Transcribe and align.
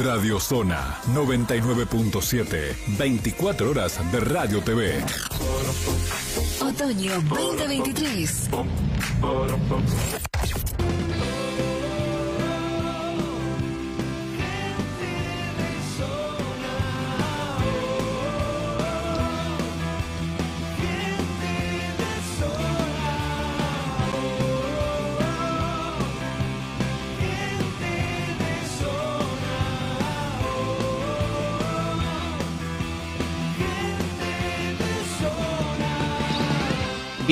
Radio 0.00 0.40
Zona 0.40 0.96
99.7. 1.14 2.74
24 2.98 3.70
horas 3.70 4.00
de 4.10 4.20
Radio 4.20 4.60
TV. 4.62 5.04
Otoño 6.60 7.20
2023. 7.28 8.48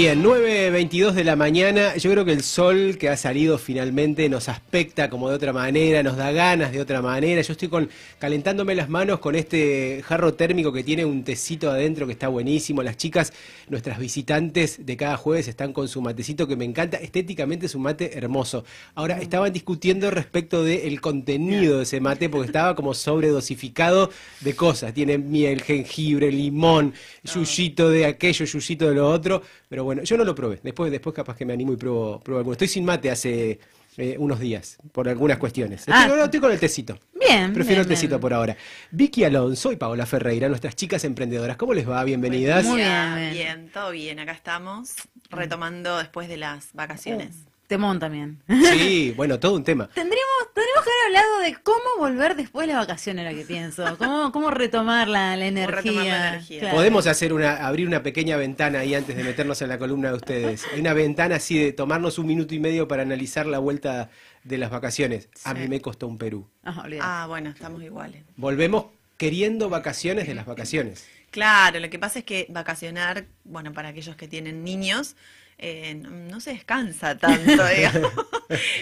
Bien, 0.00 0.24
9.22 0.24 1.12
de 1.12 1.24
la 1.24 1.36
mañana. 1.36 1.94
Yo 1.98 2.10
creo 2.10 2.24
que 2.24 2.32
el 2.32 2.42
sol 2.42 2.96
que 2.98 3.10
ha 3.10 3.18
salido 3.18 3.58
finalmente 3.58 4.30
nos 4.30 4.48
aspecta 4.48 5.10
como 5.10 5.28
de 5.28 5.34
otra 5.36 5.52
manera, 5.52 6.02
nos 6.02 6.16
da 6.16 6.32
ganas 6.32 6.72
de 6.72 6.80
otra 6.80 7.02
manera. 7.02 7.42
Yo 7.42 7.52
estoy 7.52 7.68
con, 7.68 7.90
calentándome 8.18 8.74
las 8.74 8.88
manos 8.88 9.18
con 9.18 9.34
este 9.34 10.00
jarro 10.02 10.32
térmico 10.32 10.72
que 10.72 10.82
tiene 10.82 11.04
un 11.04 11.22
tecito 11.22 11.70
adentro 11.70 12.06
que 12.06 12.14
está 12.14 12.28
buenísimo. 12.28 12.82
Las 12.82 12.96
chicas, 12.96 13.34
nuestras 13.68 13.98
visitantes 13.98 14.86
de 14.86 14.96
cada 14.96 15.18
jueves, 15.18 15.48
están 15.48 15.74
con 15.74 15.86
su 15.86 16.00
matecito 16.00 16.48
que 16.48 16.56
me 16.56 16.64
encanta. 16.64 16.96
Estéticamente 16.96 17.66
es 17.66 17.74
un 17.74 17.82
mate 17.82 18.16
hermoso. 18.16 18.64
Ahora, 18.94 19.20
estaban 19.20 19.52
discutiendo 19.52 20.10
respecto 20.10 20.64
del 20.64 20.98
contenido 21.02 21.76
de 21.76 21.82
ese 21.82 22.00
mate 22.00 22.30
porque 22.30 22.46
estaba 22.46 22.74
como 22.74 22.94
sobredosificado 22.94 24.08
de 24.40 24.56
cosas. 24.56 24.94
Tiene 24.94 25.18
miel, 25.18 25.60
jengibre, 25.60 26.32
limón, 26.32 26.94
yuyito 27.22 27.90
de 27.90 28.06
aquello, 28.06 28.46
yuyito 28.46 28.88
de 28.88 28.94
lo 28.94 29.06
otro. 29.06 29.42
Pero 29.68 29.84
bueno, 29.84 29.89
yo 29.94 30.16
no 30.16 30.24
lo 30.24 30.34
probé. 30.34 30.60
Después, 30.62 30.90
después 30.90 31.14
capaz 31.14 31.36
que 31.36 31.44
me 31.44 31.52
animo 31.52 31.72
y 31.72 31.76
pruebo, 31.76 32.20
pruebo 32.20 32.38
alguno. 32.38 32.52
Estoy 32.52 32.68
sin 32.68 32.84
mate 32.84 33.10
hace 33.10 33.58
eh, 33.96 34.16
unos 34.18 34.38
días, 34.40 34.78
por 34.92 35.08
algunas 35.08 35.38
cuestiones. 35.38 35.80
Estoy, 35.80 35.94
Ah. 35.96 36.06
no, 36.08 36.24
estoy 36.24 36.40
con 36.40 36.52
el 36.52 36.58
tecito. 36.60 36.98
Bien, 37.18 37.52
Prefiero 37.52 37.80
bien, 37.80 37.80
el 37.82 37.86
tecito 37.88 38.14
bien. 38.14 38.20
por 38.20 38.32
ahora. 38.34 38.56
Vicky 38.90 39.24
Alonso 39.24 39.72
y 39.72 39.76
Paola 39.76 40.06
Ferreira, 40.06 40.48
nuestras 40.48 40.74
chicas 40.76 41.04
emprendedoras. 41.04 41.56
¿Cómo 41.56 41.74
les 41.74 41.88
va? 41.88 42.02
Bienvenidas. 42.04 42.64
Muy 42.64 42.76
Bien, 42.80 43.14
bien, 43.16 43.32
bien, 43.32 43.32
bien. 43.32 43.70
todo 43.72 43.90
bien. 43.90 44.18
Acá 44.20 44.32
estamos 44.32 44.94
retomando 45.30 45.98
después 45.98 46.28
de 46.28 46.36
las 46.38 46.72
vacaciones. 46.72 47.36
Temón 47.70 48.00
también. 48.00 48.42
Sí, 48.48 49.12
bueno, 49.16 49.38
todo 49.38 49.54
un 49.54 49.62
tema. 49.62 49.86
Tendríamos, 49.94 50.52
tendríamos 50.52 50.84
que 50.84 50.90
haber 50.90 51.06
hablado 51.06 51.38
de 51.38 51.62
cómo 51.62 51.98
volver 51.98 52.34
después 52.34 52.66
de 52.66 52.72
las 52.72 52.84
vacaciones, 52.84 53.32
lo 53.32 53.38
que 53.38 53.44
pienso. 53.44 53.96
Cómo, 53.96 54.32
cómo 54.32 54.50
retomar 54.50 55.06
la, 55.06 55.36
la 55.36 55.46
energía. 55.46 55.76
retomar 55.76 56.04
la 56.04 56.28
energía. 56.30 56.60
Claro. 56.62 56.76
Podemos 56.76 57.06
hacer 57.06 57.32
una, 57.32 57.64
abrir 57.64 57.86
una 57.86 58.02
pequeña 58.02 58.36
ventana 58.36 58.80
ahí 58.80 58.96
antes 58.96 59.16
de 59.16 59.22
meternos 59.22 59.62
en 59.62 59.68
la 59.68 59.78
columna 59.78 60.08
de 60.08 60.16
ustedes. 60.16 60.66
Hay 60.74 60.80
una 60.80 60.94
ventana 60.94 61.36
así 61.36 61.60
de 61.60 61.72
tomarnos 61.72 62.18
un 62.18 62.26
minuto 62.26 62.56
y 62.56 62.58
medio 62.58 62.88
para 62.88 63.02
analizar 63.02 63.46
la 63.46 63.60
vuelta 63.60 64.10
de 64.42 64.58
las 64.58 64.70
vacaciones. 64.70 65.28
A 65.44 65.54
mí 65.54 65.68
me 65.68 65.80
costó 65.80 66.08
un 66.08 66.18
Perú. 66.18 66.48
Ah. 66.64 66.84
Ah, 67.00 67.26
bueno, 67.28 67.50
estamos 67.50 67.80
iguales. 67.84 68.24
Volvemos 68.34 68.86
queriendo 69.16 69.68
vacaciones 69.68 70.26
de 70.26 70.34
las 70.34 70.44
vacaciones. 70.44 71.06
Claro, 71.30 71.78
lo 71.78 71.88
que 71.88 72.00
pasa 72.00 72.18
es 72.18 72.24
que 72.24 72.46
vacacionar, 72.48 73.26
bueno, 73.44 73.72
para 73.72 73.90
aquellos 73.90 74.16
que 74.16 74.26
tienen 74.26 74.64
niños, 74.64 75.14
eh, 75.62 75.94
no, 75.94 76.10
no 76.10 76.40
se 76.40 76.52
descansa 76.54 77.16
tanto, 77.18 77.64
digamos. 77.76 78.12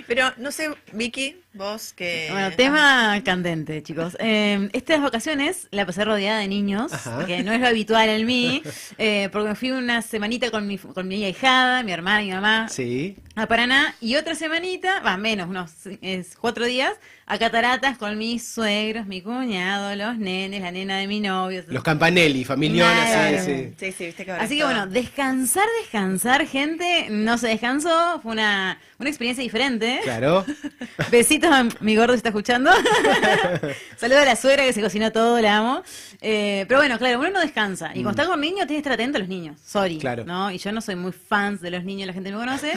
Pero 0.07 0.33
no 0.39 0.51
sé, 0.53 0.71
Vicky, 0.93 1.37
vos 1.53 1.93
que... 1.93 2.29
Bueno, 2.31 2.53
tema 2.57 3.21
candente, 3.25 3.83
chicos. 3.83 4.17
Eh, 4.21 4.69
estas 4.73 5.03
vacaciones 5.03 5.69
la 5.71 5.85
pasé 5.85 6.05
rodeada 6.05 6.39
de 6.39 6.49
niños, 6.49 6.93
Ajá. 6.93 7.27
que 7.27 7.43
no 7.43 7.53
es 7.53 7.61
lo 7.61 7.67
habitual 7.67 8.09
en 8.09 8.25
mí, 8.27 8.63
eh, 8.99 9.29
porque 9.33 9.49
me 9.51 9.55
fui 9.55 9.71
una 9.73 10.01
semanita 10.03 10.51
con 10.51 10.67
mi, 10.67 10.79
con 10.79 11.07
mi 11.09 11.25
ahijada, 11.25 11.83
mi 11.83 11.93
hermana 11.93 12.23
y 12.23 12.27
mi 12.27 12.33
mamá 12.33 12.69
Sí. 12.69 13.17
a 13.35 13.47
Paraná, 13.47 13.95
y 14.01 14.15
otra 14.17 14.35
semanita, 14.35 15.01
va, 15.01 15.17
menos, 15.17 15.49
unos 15.49 15.73
es, 16.01 16.37
cuatro 16.37 16.65
días, 16.65 16.93
a 17.31 17.39
Cataratas 17.39 17.99
con 17.99 18.17
mis 18.17 18.43
suegros, 18.49 19.07
mi 19.07 19.21
cuñado, 19.21 19.95
los 19.97 20.17
nenes, 20.17 20.63
la 20.63 20.71
nena 20.71 20.97
de 20.97 21.07
mi 21.07 21.21
novio. 21.21 21.63
Los 21.69 21.83
Campanelli, 21.83 22.43
familionas, 22.45 23.07
Claro. 23.11 23.39
sí, 23.39 23.45
sí. 23.45 23.75
Sí, 23.79 23.93
sí, 23.93 24.07
viste 24.07 24.25
que 24.25 24.31
ahora 24.33 24.45
Así 24.45 24.57
que 24.57 24.65
bueno, 24.65 24.87
descansar, 24.87 25.67
descansar, 25.83 26.47
gente, 26.47 27.09
no 27.11 27.37
se 27.37 27.49
descansó, 27.49 28.19
fue 28.23 28.33
una, 28.33 28.79
una 28.99 29.11
experiencia 29.11 29.43
diferente. 29.43 30.01
Claro. 30.03 30.47
Besitos 31.11 31.51
a 31.53 31.67
mi 31.81 31.97
gordo 31.97 32.15
si 32.15 32.17
está 32.17 32.31
escuchando. 32.31 32.71
Saludos 33.99 34.23
a 34.23 34.25
la 34.25 34.37
suegra 34.37 34.65
que 34.65 34.73
se 34.73 34.81
cocinó 34.81 35.13
todo, 35.13 35.39
la 35.41 35.59
amo. 35.59 35.83
Eh, 36.23 36.65
pero 36.67 36.81
bueno, 36.81 36.97
claro, 36.99 37.19
uno 37.21 37.29
no 37.31 37.41
descansa. 37.41 37.91
Y 37.95 38.03
cuando 38.03 38.23
está 38.23 38.27
con 38.27 38.41
niños, 38.41 38.67
tienes 38.67 38.83
que 38.83 38.89
estar 38.89 38.93
atento 38.95 39.17
a 39.17 39.21
los 39.21 39.29
niños. 39.29 39.61
Sorry. 39.65 39.97
Mm. 39.97 40.01
Claro. 40.01 40.25
¿no? 40.25 40.51
Y 40.51 40.57
yo 40.57 40.73
no 40.73 40.81
soy 40.81 40.97
muy 40.97 41.13
fans 41.13 41.61
de 41.61 41.71
los 41.71 41.85
niños, 41.85 42.07
la 42.07 42.15
gente 42.15 42.31
me 42.33 42.39
conoce. 42.39 42.73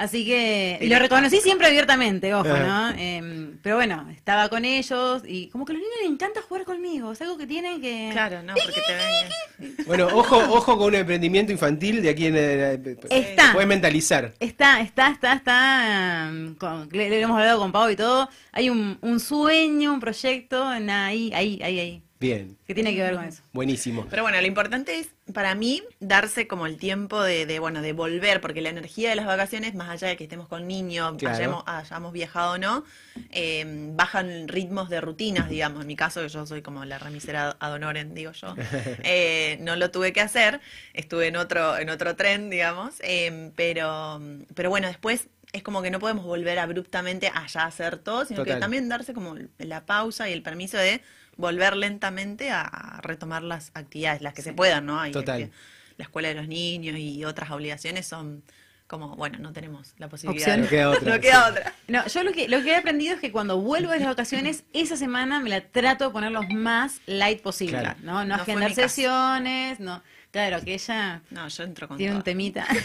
Así 0.00 0.24
que. 0.24 0.78
Y 0.80 0.86
lo 0.88 0.98
reconocí 0.98 1.42
siempre 1.42 1.66
abiertamente, 1.66 2.32
ojo, 2.32 2.48
¿no? 2.48 2.90
Eh, 2.96 3.50
pero 3.62 3.76
bueno, 3.76 4.08
estaba 4.10 4.48
con 4.48 4.64
ellos 4.64 5.22
y 5.26 5.48
como 5.48 5.66
que 5.66 5.72
a 5.72 5.74
los 5.74 5.82
niños 5.82 5.96
les 6.00 6.10
encanta 6.10 6.40
jugar 6.40 6.64
conmigo. 6.64 7.12
Es 7.12 7.20
algo 7.20 7.36
que 7.36 7.46
tienen 7.46 7.82
que. 7.82 8.08
Claro, 8.10 8.42
no, 8.42 8.54
porque 8.54 8.80
te 8.80 8.94
ven... 8.94 9.76
Bueno, 9.86 10.08
ojo, 10.14 10.38
ojo 10.38 10.78
con 10.78 10.86
un 10.86 10.94
emprendimiento 10.94 11.52
infantil 11.52 12.00
de 12.00 12.08
aquí 12.08 12.26
en 12.26 12.34
eh, 12.38 12.96
Está. 13.10 13.52
Puede 13.52 13.66
mentalizar. 13.66 14.32
Está, 14.40 14.80
está, 14.80 15.10
está, 15.10 15.34
está. 15.34 16.30
um, 16.30 16.54
con- 16.54 16.88
le, 16.92 17.10
le 17.10 17.20
hemos 17.20 17.36
hablado 17.38 17.58
con 17.60 17.70
Pau 17.70 17.90
y 17.90 17.96
todo. 17.96 18.30
Hay 18.52 18.70
un, 18.70 18.96
un 19.02 19.20
sueño, 19.20 19.92
un 19.92 20.00
proyecto 20.00 20.72
en 20.72 20.88
ahí, 20.88 21.30
ahí, 21.34 21.60
ahí, 21.62 21.78
ahí. 21.78 22.02
Bien, 22.20 22.58
Que 22.66 22.74
tiene 22.74 22.94
que 22.94 23.02
ver 23.02 23.14
con 23.14 23.24
eso. 23.24 23.42
buenísimo. 23.54 24.06
Pero 24.10 24.22
bueno, 24.22 24.38
lo 24.38 24.46
importante 24.46 24.98
es, 24.98 25.08
para 25.32 25.54
mí, 25.54 25.82
darse 26.00 26.46
como 26.46 26.66
el 26.66 26.76
tiempo 26.76 27.22
de, 27.22 27.46
de, 27.46 27.58
bueno, 27.60 27.80
de 27.80 27.94
volver, 27.94 28.42
porque 28.42 28.60
la 28.60 28.68
energía 28.68 29.08
de 29.08 29.16
las 29.16 29.24
vacaciones, 29.24 29.74
más 29.74 29.88
allá 29.88 30.08
de 30.08 30.18
que 30.18 30.24
estemos 30.24 30.46
con 30.46 30.68
niños, 30.68 31.14
Claro. 31.16 31.34
hayamos, 31.36 31.64
hayamos 31.66 32.12
viajado 32.12 32.52
o 32.52 32.58
no, 32.58 32.84
eh, 33.30 33.64
bajan 33.94 34.48
ritmos 34.48 34.90
de 34.90 35.00
rutinas, 35.00 35.48
digamos. 35.48 35.80
En 35.80 35.86
mi 35.86 35.96
caso, 35.96 36.20
que 36.20 36.28
yo 36.28 36.44
soy 36.46 36.60
como 36.60 36.84
la 36.84 36.98
remisera 36.98 37.56
ad 37.58 37.72
honorem, 37.72 38.12
digo 38.12 38.32
yo, 38.32 38.54
eh, 39.02 39.56
no 39.62 39.76
lo 39.76 39.90
tuve 39.90 40.12
que 40.12 40.20
hacer, 40.20 40.60
estuve 40.92 41.28
en 41.28 41.36
otro, 41.36 41.78
en 41.78 41.88
otro 41.88 42.16
tren, 42.16 42.50
digamos, 42.50 42.96
eh, 43.00 43.50
pero, 43.56 44.20
pero 44.54 44.68
bueno, 44.68 44.88
después 44.88 45.28
es 45.52 45.62
como 45.62 45.80
que 45.82 45.90
no 45.90 45.98
podemos 45.98 46.24
volver 46.26 46.58
abruptamente 46.58 47.32
allá 47.34 47.62
a 47.62 47.66
hacer 47.66 47.96
todo, 47.96 48.26
sino 48.26 48.40
Total. 48.40 48.54
que 48.56 48.60
también 48.60 48.88
darse 48.90 49.14
como 49.14 49.36
la 49.58 49.86
pausa 49.86 50.28
y 50.28 50.32
el 50.34 50.42
permiso 50.42 50.76
de 50.76 51.00
volver 51.40 51.76
lentamente 51.76 52.50
a, 52.50 53.00
retomar 53.02 53.42
las 53.42 53.70
actividades, 53.74 54.22
las 54.22 54.34
que 54.34 54.42
se 54.42 54.52
puedan, 54.52 54.86
¿no? 54.86 55.00
Hay 55.00 55.12
Total. 55.12 55.50
la 55.96 56.04
escuela 56.04 56.28
de 56.28 56.34
los 56.34 56.48
niños 56.48 56.96
y 56.98 57.24
otras 57.24 57.50
obligaciones 57.50 58.06
son 58.06 58.42
como, 58.86 59.14
bueno, 59.14 59.38
no 59.38 59.52
tenemos 59.52 59.94
la 59.98 60.08
posibilidad. 60.08 60.48
Opción. 60.48 60.62
No 60.62 60.68
queda 60.68 60.90
otra, 60.98 61.14
No 61.14 61.20
queda 61.20 61.44
sí. 61.44 61.50
otra. 61.50 61.74
No, 61.86 62.06
yo 62.08 62.22
lo 62.24 62.32
que, 62.32 62.48
lo 62.48 62.62
que 62.62 62.70
he 62.72 62.76
aprendido 62.76 63.14
es 63.14 63.20
que 63.20 63.30
cuando 63.30 63.58
vuelvo 63.58 63.92
de 63.92 64.00
las 64.00 64.08
vacaciones, 64.08 64.64
esa 64.72 64.96
semana 64.96 65.40
me 65.40 65.48
la 65.48 65.60
trato 65.60 66.04
de 66.04 66.10
poner 66.10 66.32
lo 66.32 66.42
más 66.42 67.00
light 67.06 67.40
posible. 67.40 67.78
Claro. 67.78 67.98
¿no? 68.02 68.24
no 68.24 68.34
agendar 68.34 68.74
sesiones, 68.74 69.78
no. 69.78 70.02
Claro, 70.32 70.60
que 70.62 70.74
ella 70.74 71.22
No, 71.30 71.48
yo 71.48 71.64
entro 71.64 71.88
con 71.88 71.96
tiene 71.96 72.14
un 72.14 72.22
temita. 72.22 72.66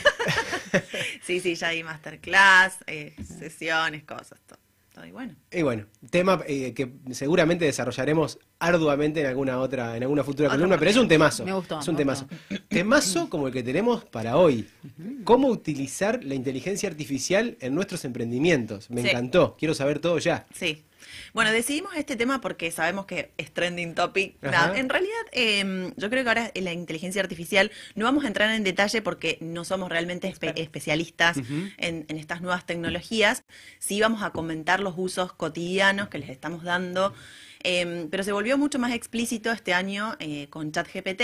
Sí, 1.22 1.40
sí, 1.40 1.56
ya 1.56 1.70
hay 1.70 1.84
masterclass, 1.84 2.80
eh, 2.86 3.16
sesiones, 3.24 4.04
cosas, 4.04 4.38
Y 5.06 5.12
bueno. 5.12 5.36
Y 5.52 5.62
bueno, 5.64 5.86
tema 6.10 6.42
eh, 6.48 6.74
que 6.74 6.94
seguramente 7.12 7.66
desarrollaremos 7.66 8.40
arduamente 8.60 9.22
en 9.22 9.26
alguna 9.26 9.60
otra, 9.60 9.98
en 9.98 10.04
alguna 10.04 10.24
futura 10.24 10.48
Otra 10.50 10.58
columna, 10.58 10.78
pero 10.78 10.92
es 10.92 10.98
un 10.98 11.08
temazo. 11.08 11.44
Me 11.46 11.54
gustó, 11.54 11.80
Es 11.80 11.88
un 11.88 11.96
me 11.96 12.00
temazo. 12.00 12.28
Temazo 12.68 13.30
como 13.30 13.48
el 13.48 13.54
que 13.54 13.64
tenemos 13.64 14.06
para 14.06 14.38
hoy. 14.38 14.68
¿Cómo 15.24 15.48
utilizar 15.50 16.24
la 16.24 16.36
inteligencia 16.36 16.88
artificial 16.90 17.58
en 17.60 17.76
nuestros 17.76 18.06
emprendimientos? 18.06 18.90
Me 18.90 19.02
Sí. 19.02 19.10
encantó. 19.10 19.56
Quiero 19.58 19.74
saber 19.74 20.00
todo 20.00 20.18
ya. 20.20 20.46
Sí. 20.54 20.84
Bueno, 21.34 21.52
decidimos 21.52 21.96
este 21.96 22.16
tema 22.16 22.42
porque 22.42 22.72
sabemos 22.72 23.06
que 23.06 23.32
es 23.38 23.52
trending 23.54 23.94
topic. 23.96 24.36
En 24.76 24.90
realidad, 24.90 25.14
eh, 25.32 25.92
yo 25.98 26.10
creo 26.10 26.24
que 26.24 26.30
ahora 26.30 26.52
en 26.54 26.64
la 26.64 26.74
inteligencia 26.74 27.22
artificial 27.22 27.72
no 27.96 28.06
vamos 28.06 28.24
a 28.24 28.28
entrar 28.28 28.50
en 28.52 28.64
detalle 28.64 29.02
porque 29.02 29.38
no 29.42 29.64
somos 29.66 29.90
realmente 29.90 30.28
espe- 30.34 30.54
especialistas 30.56 31.38
en, 31.78 32.06
en 32.08 32.18
estas 32.18 32.42
nuevas 32.42 32.66
tecnologías. 32.66 33.44
Sí 33.80 34.00
vamos 34.02 34.24
a 34.24 34.32
comentar 34.32 34.80
los 34.80 34.94
usos 34.98 35.34
cotidianos 35.34 36.10
que 36.10 36.18
les 36.20 36.30
estamos 36.30 36.64
dando. 36.64 37.14
eh, 37.64 38.08
pero 38.12 38.24
se 38.24 38.32
volvió 38.32 38.58
mucho 38.58 38.78
más 38.80 38.94
explícito 38.94 39.52
este 39.52 39.74
año 39.74 40.16
eh, 40.20 40.48
con 40.50 40.72
ChatGPT, 40.72 41.22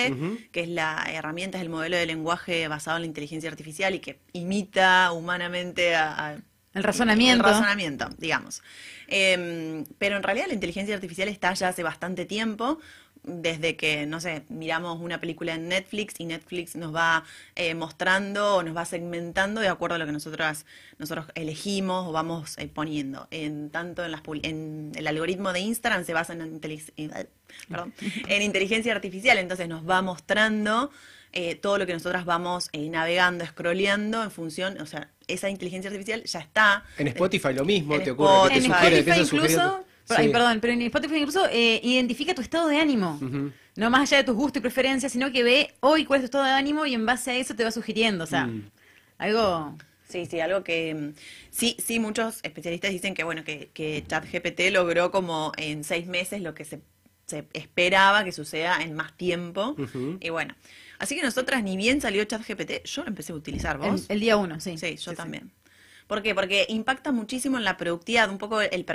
que 0.51 0.61
es 0.61 0.69
la 0.69 1.05
herramienta, 1.11 1.57
es 1.59 1.61
el 1.63 1.69
modelo 1.69 1.97
de 1.97 2.05
lenguaje 2.05 2.67
basado 2.67 2.97
en 2.97 3.03
la 3.03 3.07
inteligencia 3.07 3.49
artificial 3.49 3.93
y 3.95 3.99
que 3.99 4.19
imita 4.33 5.11
humanamente 5.11 5.95
a, 5.95 6.29
a- 6.29 6.37
El 6.73 6.83
razonamiento. 6.83 7.45
el 7.45 7.53
razonamiento, 7.53 8.09
digamos. 8.17 8.61
Eh, 9.07 9.83
pero 9.97 10.15
en 10.15 10.23
realidad 10.23 10.47
la 10.47 10.53
inteligencia 10.53 10.95
artificial 10.95 11.27
está 11.27 11.53
ya 11.53 11.69
hace 11.69 11.83
bastante 11.83 12.25
tiempo. 12.25 12.79
desde 13.23 13.75
que, 13.75 14.07
no 14.07 14.19
sé, 14.19 14.45
miramos 14.49 14.99
una 14.99 15.19
película 15.19 15.53
en 15.53 15.67
Netflix 15.67 16.15
y 16.17 16.25
Netflix 16.25 16.75
nos 16.75 16.95
va 16.95 17.23
eh, 17.55 17.75
mostrando 17.75 18.55
o 18.55 18.63
nos 18.63 18.75
va 18.75 18.83
segmentando 18.83 19.61
de 19.61 19.67
acuerdo 19.67 19.95
a 19.95 19.99
lo 19.99 20.07
que 20.07 20.11
nosotros, 20.11 20.65
nosotros 20.97 21.27
elegimos 21.35 22.07
o 22.07 22.11
vamos 22.11 22.57
eh, 22.57 22.67
poniendo. 22.67 23.27
En, 23.29 23.69
tanto 23.69 24.03
en, 24.03 24.11
las, 24.11 24.21
en 24.41 24.91
el 24.95 25.05
algoritmo 25.05 25.53
de 25.53 25.59
Instagram 25.59 26.03
se 26.03 26.13
basa 26.13 26.33
en, 26.33 26.59
perdón, 27.69 27.93
en 28.27 28.41
inteligencia 28.41 28.91
artificial, 28.91 29.37
entonces 29.37 29.67
nos 29.67 29.87
va 29.87 30.01
mostrando 30.01 30.89
eh, 31.33 31.55
todo 31.55 31.77
lo 31.77 31.85
que 31.85 31.93
nosotras 31.93 32.25
vamos 32.25 32.69
navegando, 32.73 33.45
scrolleando 33.45 34.23
en 34.23 34.31
función, 34.31 34.79
o 34.81 34.85
sea, 34.85 35.09
esa 35.27 35.49
inteligencia 35.49 35.89
artificial 35.89 36.23
ya 36.23 36.39
está. 36.39 36.83
En 36.97 37.07
Spotify 37.07 37.53
lo 37.53 37.65
mismo, 37.65 37.99
te 37.99 38.11
ocurre 38.11 38.49
que 38.53 38.61
te 38.61 38.67
sugiere, 38.67 39.03
te 39.03 39.17
incluso 39.19 39.85
perdón, 40.07 40.59
pero 40.59 40.73
en 40.73 40.81
Spotify 40.83 41.17
incluso 41.17 41.47
eh, 41.51 41.79
identifica 41.83 42.33
tu 42.33 42.41
estado 42.41 42.67
de 42.67 42.77
ánimo. 42.77 43.19
No 43.75 43.89
más 43.89 44.01
allá 44.01 44.17
de 44.17 44.23
tus 44.25 44.35
gustos 44.35 44.59
y 44.59 44.61
preferencias, 44.61 45.11
sino 45.11 45.31
que 45.31 45.43
ve 45.43 45.73
hoy 45.79 46.05
cuál 46.05 46.19
es 46.19 46.23
tu 46.23 46.25
estado 46.25 46.43
de 46.43 46.51
ánimo 46.51 46.85
y 46.85 46.93
en 46.93 47.05
base 47.05 47.31
a 47.31 47.35
eso 47.37 47.55
te 47.55 47.63
va 47.63 47.71
sugiriendo. 47.71 48.23
O 48.23 48.27
sea, 48.27 48.45
mm. 48.45 48.69
algo. 49.17 49.77
Sí, 50.09 50.25
sí, 50.25 50.41
algo 50.41 50.61
que 50.61 50.93
mm, 50.93 51.13
sí, 51.51 51.77
sí, 51.79 51.99
muchos 51.99 52.39
especialistas 52.43 52.91
dicen 52.91 53.13
que 53.13 53.23
bueno, 53.23 53.45
que, 53.45 53.69
que 53.73 54.03
ChatGPT 54.05 54.71
logró 54.71 55.09
como 55.09 55.53
en 55.55 55.85
seis 55.85 56.05
meses 56.05 56.41
lo 56.41 56.53
que 56.53 56.65
se, 56.65 56.81
esperaba 57.53 58.25
que 58.25 58.33
suceda 58.33 58.81
en 58.81 58.93
más 58.93 59.15
tiempo. 59.15 59.77
Y 60.19 60.29
bueno, 60.29 60.53
así 61.01 61.15
que 61.15 61.23
nosotras 61.23 61.63
ni 61.63 61.75
bien 61.77 61.99
salió 61.99 62.23
ChatGPT, 62.23 62.85
yo 62.85 63.01
lo 63.03 63.09
empecé 63.09 63.33
a 63.33 63.35
utilizar, 63.35 63.77
¿vos? 63.77 64.05
El, 64.07 64.19
día 64.19 64.37
uno, 64.37 64.59
sí. 64.59 64.77
Sí, 64.77 64.95
yo 64.97 65.13
también. 65.13 65.51
¿Por 66.07 66.21
qué? 66.21 66.35
Porque 66.35 66.65
impacta 66.69 67.11
muchísimo 67.11 67.57
en 67.57 67.63
la 67.63 67.77
productividad. 67.77 68.29
Un 68.29 68.37
poco 68.37 68.61
el, 68.61 68.85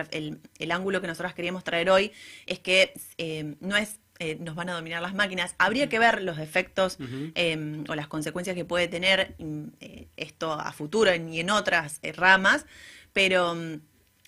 el, 0.59 0.71
ángulo 0.71 1.01
que 1.01 1.07
nosotros 1.07 1.35
queríamos 1.35 1.65
traer 1.65 1.91
hoy 1.91 2.13
es 2.47 2.59
que 2.59 2.93
eh, 3.19 3.55
no 3.61 3.77
es 3.77 3.99
eh, 4.19 4.37
nos 4.41 4.55
van 4.55 4.69
a 4.71 4.75
dominar 4.75 5.03
las 5.03 5.15
máquinas. 5.15 5.55
Habría 5.59 5.89
que 5.89 5.99
ver 5.99 6.23
los 6.23 6.39
efectos 6.39 6.99
em, 7.35 7.85
o 7.89 7.95
las 7.95 8.07
consecuencias 8.07 8.55
que 8.55 8.65
puede 8.65 8.89
tener 8.89 9.35
mm, 9.39 9.65
eh, 9.81 10.09
esto 10.17 10.53
a 10.53 10.73
futuro 10.73 11.15
y 11.15 11.41
en 11.41 11.51
otras 11.51 12.01
ramas, 12.17 12.67
pero 13.13 13.55
mm, 13.55 13.81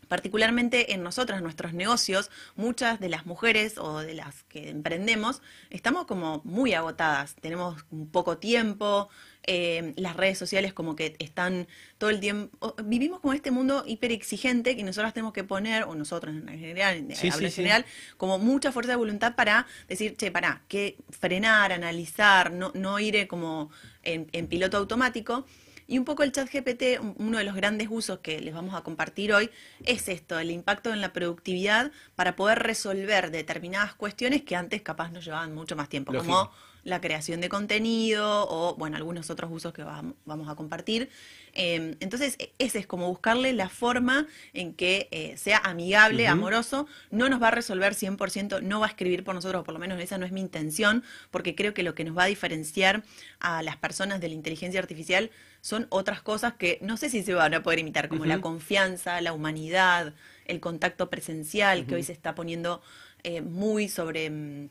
particularmente 0.09 0.95
en 0.95 1.03
nosotras, 1.03 1.43
nuestros 1.43 1.73
negocios, 1.73 2.31
muchas 2.57 2.99
de 3.01 3.09
las 3.09 3.27
mujeres 3.27 3.79
o 3.79 4.01
de 4.01 4.15
las 4.15 4.43
que 4.45 4.71
emprendemos, 4.71 5.43
estamos 5.71 6.07
como 6.07 6.41
muy 6.45 6.75
agotadas, 6.75 7.37
tenemos 7.37 7.85
poco 8.11 8.39
tiempo, 8.39 9.09
eh, 9.51 9.95
las 9.97 10.17
redes 10.17 10.37
sociales 10.37 10.75
como 10.75 10.95
que 10.95 11.17
están 11.21 11.69
todo 11.97 12.11
el 12.11 12.21
tiempo, 12.21 12.75
vivimos 12.85 13.21
como 13.21 13.33
este 13.33 13.51
mundo 13.51 13.83
hiper 13.87 14.13
exigente 14.13 14.77
que 14.77 14.83
nosotros 14.83 15.15
tenemos 15.15 15.33
que 15.33 15.45
poner, 15.45 15.85
o 15.85 15.95
nosotros 15.95 16.35
en 16.35 16.47
general, 16.59 16.97
en 16.97 17.51
general, 17.51 17.87
como 18.17 18.39
mucha 18.39 18.73
fuerza 18.73 18.93
de 18.93 18.97
voluntad 18.97 19.37
para 19.37 19.67
decir, 19.89 20.17
che, 20.17 20.31
para, 20.31 20.63
que 20.69 20.97
frenar, 21.11 21.73
analizar, 21.73 22.53
no, 22.53 22.73
no 22.75 22.99
ir 22.99 23.27
como 23.27 23.71
en, 24.03 24.47
piloto 24.49 24.77
automático. 24.77 25.47
Y 25.91 25.99
un 25.99 26.05
poco 26.05 26.23
el 26.23 26.33
chat 26.33 26.53
GPT, 26.53 27.01
uno 27.17 27.39
de 27.39 27.45
los 27.45 27.55
grandes 27.55 27.89
usos 27.91 28.19
que 28.19 28.41
les 28.43 28.53
vamos 28.53 28.75
a 28.75 28.83
compartir 28.83 29.33
hoy, 29.33 29.51
es 29.87 30.09
esto, 30.09 30.39
el 30.39 30.51
impacto 30.51 30.93
en 30.93 31.01
la 31.01 31.15
productividad 31.15 31.91
para 32.15 32.37
poder 32.37 32.59
resolver 32.59 33.31
determinadas 33.31 33.95
cuestiones 33.95 34.43
que 34.43 34.55
antes 34.55 34.83
capaz 34.83 35.11
nos 35.11 35.25
llevaban 35.25 35.55
mucho 35.55 35.77
más 35.77 35.89
tiempo, 35.89 36.13
como 36.13 36.51
la 36.89 37.01
creación 37.01 37.41
de 37.41 37.49
contenido 37.49 38.47
o, 38.49 38.75
bueno, 38.77 38.97
algunos 38.97 39.31
otros 39.31 39.51
usos 39.53 39.73
que 39.73 39.85
vamos 39.85 40.49
a 40.49 40.55
compartir. 40.55 41.11
Em, 41.53 41.97
entonces, 42.01 42.37
e, 42.39 42.53
ese 42.59 42.79
es 42.79 42.87
como 42.87 43.09
buscarle 43.09 43.53
la 43.53 43.69
forma 43.69 44.27
en 44.53 44.75
que 44.75 45.09
eh, 45.11 45.37
sea 45.37 45.59
amigable, 45.59 46.29
amoroso, 46.29 46.87
no 47.11 47.29
nos 47.29 47.43
va 47.43 47.49
a 47.49 47.51
resolver 47.51 47.95
100%, 47.95 48.63
no 48.63 48.81
va 48.81 48.87
a 48.87 48.89
escribir 48.91 49.25
por 49.25 49.35
nosotros, 49.35 49.65
por 49.65 49.75
lo 49.75 49.81
menos 49.81 50.01
esa 50.01 50.19
no 50.19 50.27
es 50.27 50.33
mi 50.33 50.41
intención, 50.41 51.03
porque 51.31 51.55
creo 51.55 51.75
que 51.75 51.83
lo 51.83 51.95
que 51.95 52.05
nos 52.05 52.17
va 52.17 52.25
a 52.25 52.27
diferenciar 52.27 53.03
a 53.41 53.63
las 53.63 53.77
personas 53.77 54.21
de 54.21 54.29
la 54.29 54.35
inteligencia 54.35 54.81
artificial 54.81 55.31
son 55.61 55.87
otras 55.91 56.23
cosas 56.23 56.55
que 56.55 56.79
no 56.83 56.97
sé 56.97 57.11
si 57.11 57.23
se 57.23 57.35
van 57.35 57.55
a 57.55 57.63
poder 57.63 57.81
imitar, 57.81 58.09
como 58.09 58.25
la 58.25 58.41
confianza, 58.41 59.21
la 59.21 59.33
humanidad, 59.33 60.15
el 60.45 60.61
contacto 60.61 61.11
presencial, 61.11 61.87
que 61.87 61.97
hoy 61.97 62.03
se 62.03 62.13
está 62.13 62.35
poniendo 62.35 62.81
eh, 63.25 63.41
muy 63.41 63.89
sobre 63.89 64.31
mm, 64.31 64.69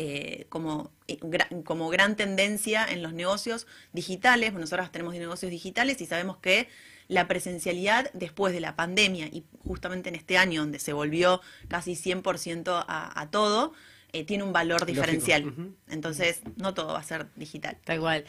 eh, 0.00 0.46
como, 0.48 0.92
eh, 1.08 1.18
como 1.64 1.88
gran 1.88 2.14
tendencia 2.14 2.86
en 2.88 3.02
los 3.02 3.12
negocios 3.12 3.66
digitales. 3.92 4.52
nosotros 4.52 4.92
tenemos 4.92 5.12
negocios 5.14 5.50
digitales 5.50 6.00
y 6.00 6.06
sabemos 6.06 6.36
que 6.36 6.68
la 7.08 7.26
presencialidad 7.26 8.08
después 8.12 8.52
de 8.52 8.60
la 8.60 8.76
pandemia 8.76 9.26
y 9.26 9.42
justamente 9.66 10.08
en 10.08 10.14
este 10.14 10.38
año 10.38 10.60
donde 10.60 10.78
se 10.78 10.92
volvió 10.92 11.40
casi 11.66 11.96
100% 11.96 12.84
a, 12.86 13.20
a 13.20 13.30
todo, 13.32 13.72
eh, 14.12 14.22
tiene 14.22 14.44
un 14.44 14.52
valor 14.52 14.86
diferencial. 14.86 15.52
Entonces, 15.88 16.42
no 16.54 16.74
todo 16.74 16.92
va 16.92 17.00
a 17.00 17.02
ser 17.02 17.26
digital. 17.34 17.76
Tal 17.84 17.96
igual. 17.96 18.24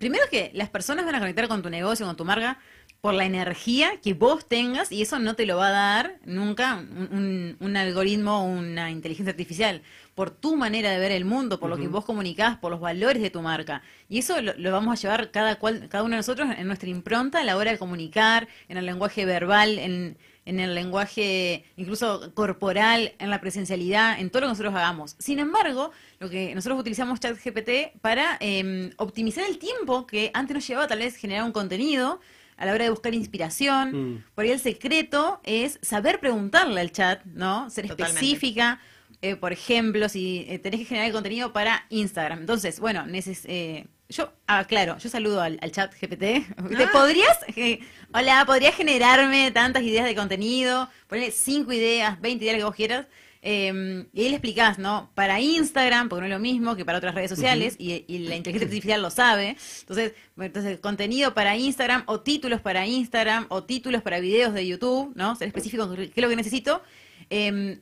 primero 0.00 0.24
que 0.28 0.50
las 0.54 0.70
personas 0.70 1.06
van 1.06 1.14
a 1.14 1.20
conectar 1.20 1.46
con 1.46 1.62
tu 1.62 1.70
negocio, 1.70 2.04
con 2.04 2.16
tu 2.16 2.24
marca, 2.24 2.58
por 3.00 3.14
la 3.14 3.24
energía 3.24 4.00
que 4.02 4.14
vos 4.14 4.48
tengas 4.48 4.90
y 4.90 5.02
eso 5.02 5.20
no 5.20 5.34
te 5.34 5.46
lo 5.46 5.56
va 5.56 5.68
a 5.68 5.70
dar 5.70 6.18
nunca 6.24 6.74
un, 6.74 7.56
un, 7.60 7.76
algoritmo 7.76 8.40
o 8.40 8.44
una 8.44 8.90
inteligencia 8.90 9.30
artificial 9.30 9.82
por 10.16 10.30
tu 10.30 10.56
manera 10.56 10.90
de 10.90 10.98
ver 10.98 11.12
el 11.12 11.26
mundo, 11.26 11.60
por 11.60 11.68
lo 11.68 11.76
que 11.76 11.88
vos 11.88 12.06
comunicás, 12.06 12.56
por 12.56 12.70
los 12.70 12.80
valores 12.80 13.22
de 13.22 13.28
tu 13.28 13.42
marca. 13.42 13.82
Y 14.08 14.18
eso 14.20 14.40
lo, 14.40 14.72
vamos 14.72 14.98
a 14.98 15.02
llevar 15.02 15.30
cada, 15.30 15.56
cual, 15.56 15.90
cada 15.90 16.04
uno 16.04 16.12
de 16.12 16.16
nosotros 16.16 16.48
en 16.56 16.66
nuestra 16.66 16.88
impronta 16.88 17.40
a 17.40 17.44
la 17.44 17.54
hora 17.58 17.70
de 17.70 17.76
comunicar, 17.76 18.48
en 18.70 18.78
el 18.78 18.86
lenguaje 18.86 19.26
verbal, 19.26 19.78
en, 19.78 20.16
en 20.46 20.58
el 20.58 20.74
lenguaje 20.74 21.66
incluso 21.76 22.32
corporal, 22.32 23.12
en 23.18 23.28
la 23.28 23.42
presencialidad, 23.42 24.18
en 24.18 24.30
todo 24.30 24.40
lo 24.40 24.46
que 24.46 24.52
nosotros 24.52 24.74
hagamos. 24.74 25.16
Sin 25.18 25.38
embargo, 25.38 25.90
lo 26.18 26.30
que 26.30 26.54
nosotros 26.54 26.80
utilizamos 26.80 27.20
ChatGPT 27.20 28.00
para 28.00 28.38
em, 28.40 28.92
optimizar 28.96 29.44
el 29.46 29.58
tiempo 29.58 30.06
que 30.06 30.30
antes 30.32 30.54
nos 30.54 30.66
llevaba 30.66 30.88
tal 30.88 31.00
vez 31.00 31.16
generar 31.16 31.44
un 31.44 31.52
contenido, 31.52 32.20
a 32.56 32.64
la 32.64 32.72
hora 32.72 32.84
de 32.84 32.90
buscar 32.90 33.12
inspiración. 33.12 34.14
Mm. 34.14 34.24
Por 34.34 34.44
ahí 34.44 34.50
el 34.50 34.60
secreto 34.60 35.40
es 35.44 35.78
saber 35.82 36.20
preguntarle 36.20 36.80
al 36.80 36.90
chat, 36.90 37.22
¿no? 37.26 37.68
Ser 37.68 37.84
específica. 37.84 38.80
Eh, 39.22 39.36
por 39.36 39.52
ejemplo, 39.52 40.08
si 40.08 40.46
eh, 40.48 40.58
tenés 40.58 40.80
que 40.80 40.86
generar 40.86 41.10
contenido 41.12 41.52
para 41.52 41.86
Instagram. 41.88 42.40
Entonces, 42.40 42.80
bueno, 42.80 43.06
neces 43.06 43.44
eh, 43.46 43.86
yo, 44.08 44.32
ah, 44.46 44.64
claro, 44.64 44.98
yo 44.98 45.08
saludo 45.08 45.40
al, 45.40 45.58
chat 45.72 45.92
GPT. 46.00 46.20
¿Te 46.76 46.84
ah. 46.84 46.90
podrías, 46.92 47.38
hola, 48.12 48.44
podrías 48.46 48.74
generarme 48.74 49.50
tantas 49.50 49.82
ideas 49.82 50.04
de 50.04 50.14
contenido? 50.14 50.88
Ponerle 51.08 51.32
cinco 51.32 51.72
ideas, 51.72 52.20
20 52.20 52.44
ideas 52.44 52.58
que 52.58 52.64
vos 52.64 52.74
quieras. 52.74 53.06
Em, 53.42 54.06
y 54.12 54.22
ahí 54.22 54.28
le 54.28 54.36
explicás, 54.36 54.78
¿no? 54.78 55.10
Para 55.14 55.40
Instagram, 55.40 56.08
porque 56.08 56.20
no 56.22 56.26
es 56.26 56.32
lo 56.32 56.38
mismo 56.40 56.74
que 56.74 56.84
para 56.84 56.98
otras 56.98 57.14
redes 57.14 57.30
sociales, 57.30 57.76
y, 57.78 57.88
la 58.26 58.34
inteligencia 58.34 58.66
artificial 58.66 59.02
lo 59.02 59.10
sabe. 59.10 59.56
Entonces, 59.80 60.14
entonces, 60.36 60.80
contenido 60.80 61.32
para 61.32 61.56
Instagram, 61.56 62.02
o 62.06 62.20
títulos 62.20 62.60
para 62.60 62.86
Instagram, 62.86 63.46
o 63.48 63.62
títulos 63.64 64.02
para 64.02 64.20
videos 64.20 64.52
de 64.52 64.66
YouTube, 64.66 65.12
¿no? 65.14 65.36
Ser 65.36 65.48
específico, 65.48 65.88
¿qué 65.94 66.12
es 66.14 66.22
lo 66.22 66.28
que 66.28 66.36
necesito? 66.36 66.82
Eh, 67.30 67.78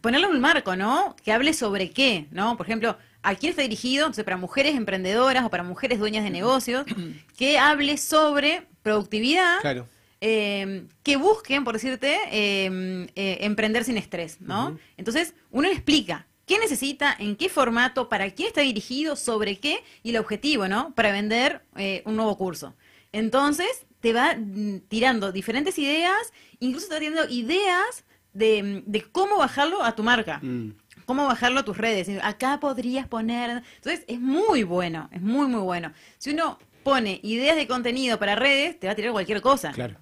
ponerle 0.00 0.28
un 0.28 0.40
marco, 0.40 0.76
¿no? 0.76 1.16
Que 1.24 1.32
hable 1.32 1.52
sobre 1.52 1.90
qué, 1.90 2.26
¿no? 2.30 2.56
Por 2.56 2.66
ejemplo, 2.66 2.96
¿a 3.22 3.34
quién 3.34 3.50
está 3.50 3.62
dirigido? 3.62 4.06
Entonces, 4.06 4.24
para 4.24 4.36
mujeres 4.36 4.74
emprendedoras 4.76 5.44
o 5.44 5.50
para 5.50 5.62
mujeres 5.62 5.98
dueñas 5.98 6.24
de 6.24 6.30
negocios, 6.30 6.84
que 7.36 7.58
hable 7.58 7.96
sobre 7.98 8.66
productividad. 8.82 9.60
Claro 9.60 9.88
eh, 10.20 10.86
que 11.02 11.16
busquen, 11.16 11.64
por 11.64 11.74
decirte, 11.74 12.16
eh, 12.30 13.06
eh, 13.14 13.38
emprender 13.42 13.84
sin 13.84 13.98
estrés, 13.98 14.40
¿no? 14.40 14.78
Entonces, 14.96 15.34
uno 15.50 15.68
le 15.68 15.74
explica 15.74 16.26
qué 16.46 16.58
necesita, 16.58 17.14
en 17.18 17.36
qué 17.36 17.48
formato, 17.48 18.08
para 18.08 18.30
quién 18.30 18.48
está 18.48 18.62
dirigido, 18.62 19.14
sobre 19.16 19.58
qué 19.58 19.84
y 20.02 20.10
el 20.10 20.16
objetivo, 20.16 20.68
¿no? 20.68 20.94
Para 20.94 21.12
vender 21.12 21.62
un 22.04 22.16
nuevo 22.16 22.36
curso. 22.38 22.74
Entonces, 23.12 23.84
te 24.00 24.12
va 24.12 24.36
mm, 24.36 24.80
tirando 24.88 25.32
diferentes 25.32 25.78
ideas, 25.78 26.32
incluso 26.60 26.88
te 26.88 26.94
va 26.94 27.00
tirando 27.00 27.28
ideas 27.28 28.04
de, 28.36 29.04
cómo 29.12 29.38
bajarlo 29.38 29.82
a 29.82 29.94
tu 29.94 30.02
marca. 30.02 30.40
Mm. 30.42 30.74
cómo 31.04 31.26
bajarlo 31.26 31.60
a 31.60 31.64
tus 31.64 31.76
redes. 31.76 32.08
Acá 32.22 32.58
podrías 32.60 33.06
poner. 33.06 33.62
Entonces, 33.76 34.04
es 34.08 34.20
muy 34.20 34.64
bueno, 34.64 35.08
es 35.12 35.22
muy, 35.22 35.46
muy 35.46 35.60
bueno. 35.60 35.92
Si 36.18 36.30
uno 36.30 36.58
pone 36.86 37.18
ideas 37.24 37.56
de 37.56 37.66
contenido 37.66 38.16
para 38.16 38.36
redes, 38.36 38.78
te 38.78 38.86
va 38.86 38.92
a 38.92 38.96
tirar 38.96 39.10
cualquier 39.10 39.40
cosa. 39.40 39.72
Claro. 39.72 39.96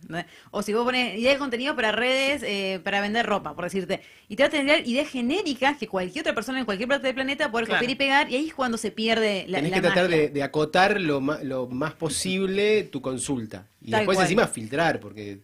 O 0.51 0.63
si 0.63 0.75
vos 0.75 0.85
pones 0.85 1.19
ideas 1.19 1.37
de 1.37 1.39
contenido 1.39 1.75
para 1.75 1.93
redes, 1.93 2.43
eh, 2.43 2.79
para 2.85 3.01
vender 3.01 3.25
ropa, 3.25 3.55
por 3.55 3.65
decirte. 3.65 4.03
Y 4.29 4.37
te 4.37 4.43
va 4.43 4.49
a 4.49 4.51
tener 4.51 4.87
ideas 4.87 5.09
genéricas 5.09 5.79
que 5.79 5.89
cualquier 5.89 6.25
otra 6.25 6.35
persona 6.35 6.59
en 6.59 6.67
cualquier 6.67 6.87
parte 6.87 7.07
del 7.07 7.15
planeta 7.15 7.51
puede 7.51 7.67
copiar 7.67 7.89
y 7.89 7.95
pegar, 7.95 8.31
y 8.31 8.37
ahí 8.37 8.49
es 8.49 8.55
cuando 8.55 8.77
se 8.77 8.91
pierde 8.91 9.47
la 9.49 9.61
Tenés 9.61 9.73
que 9.73 9.81
tratar 9.81 10.09
de, 10.09 10.43
acotar 10.43 11.01
lo 11.01 11.23
más, 11.23 11.43
lo 11.43 11.69
más 11.69 11.95
posible 11.95 12.83
tu 12.85 13.01
consulta. 13.01 13.67
Y 13.81 13.91
después 13.91 14.19
encima 14.21 14.47
filtrar, 14.47 15.01
porque 15.01 15.41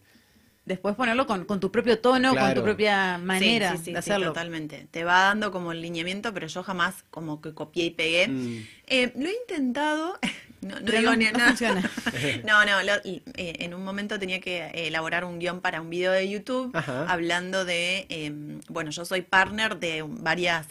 después 0.65 0.95
ponerlo 0.95 1.25
con, 1.25 1.45
con, 1.45 1.59
tu 1.59 1.71
propio 1.71 1.99
tono, 1.99 2.35
con 2.35 2.53
tu 2.53 2.63
propia 2.63 3.17
manera 3.17 3.73
de 3.75 3.97
hacerlo. 3.97 4.27
totalmente. 4.27 4.87
Te 4.91 5.03
va 5.03 5.21
dando 5.21 5.51
como 5.51 5.71
el 5.71 5.81
lineamiento, 5.81 6.33
pero 6.33 6.47
yo 6.47 6.63
jamás 6.63 7.03
como 7.09 7.41
que 7.41 7.53
copié 7.53 7.85
y 7.85 7.89
pegué. 7.91 8.27
Mm. 8.27 8.67
Eh, 8.87 9.11
lo 9.15 9.27
he 9.27 9.33
intentado, 9.33 10.19
no, 10.61 10.79
no 10.79 10.91
digo 10.91 11.15
ni 11.15 11.25
no, 11.25 11.39
funciona. 11.39 11.81
no, 12.45 12.65
no, 12.65 12.79
eh, 13.03 13.21
en 13.35 13.73
un 13.73 13.83
momento 13.83 14.19
tenía 14.19 14.39
que 14.39 14.69
elaborar 14.73 15.25
un 15.25 15.39
guion 15.39 15.61
para 15.61 15.81
un 15.81 15.89
video 15.89 16.11
de 16.11 16.29
YouTube 16.29 16.75
hablando 17.07 17.65
de, 17.65 18.05
em, 18.09 18.59
bueno, 18.69 18.91
yo 18.91 19.05
soy 19.05 19.21
partner 19.21 19.77
de 19.79 20.03
varias... 20.07 20.67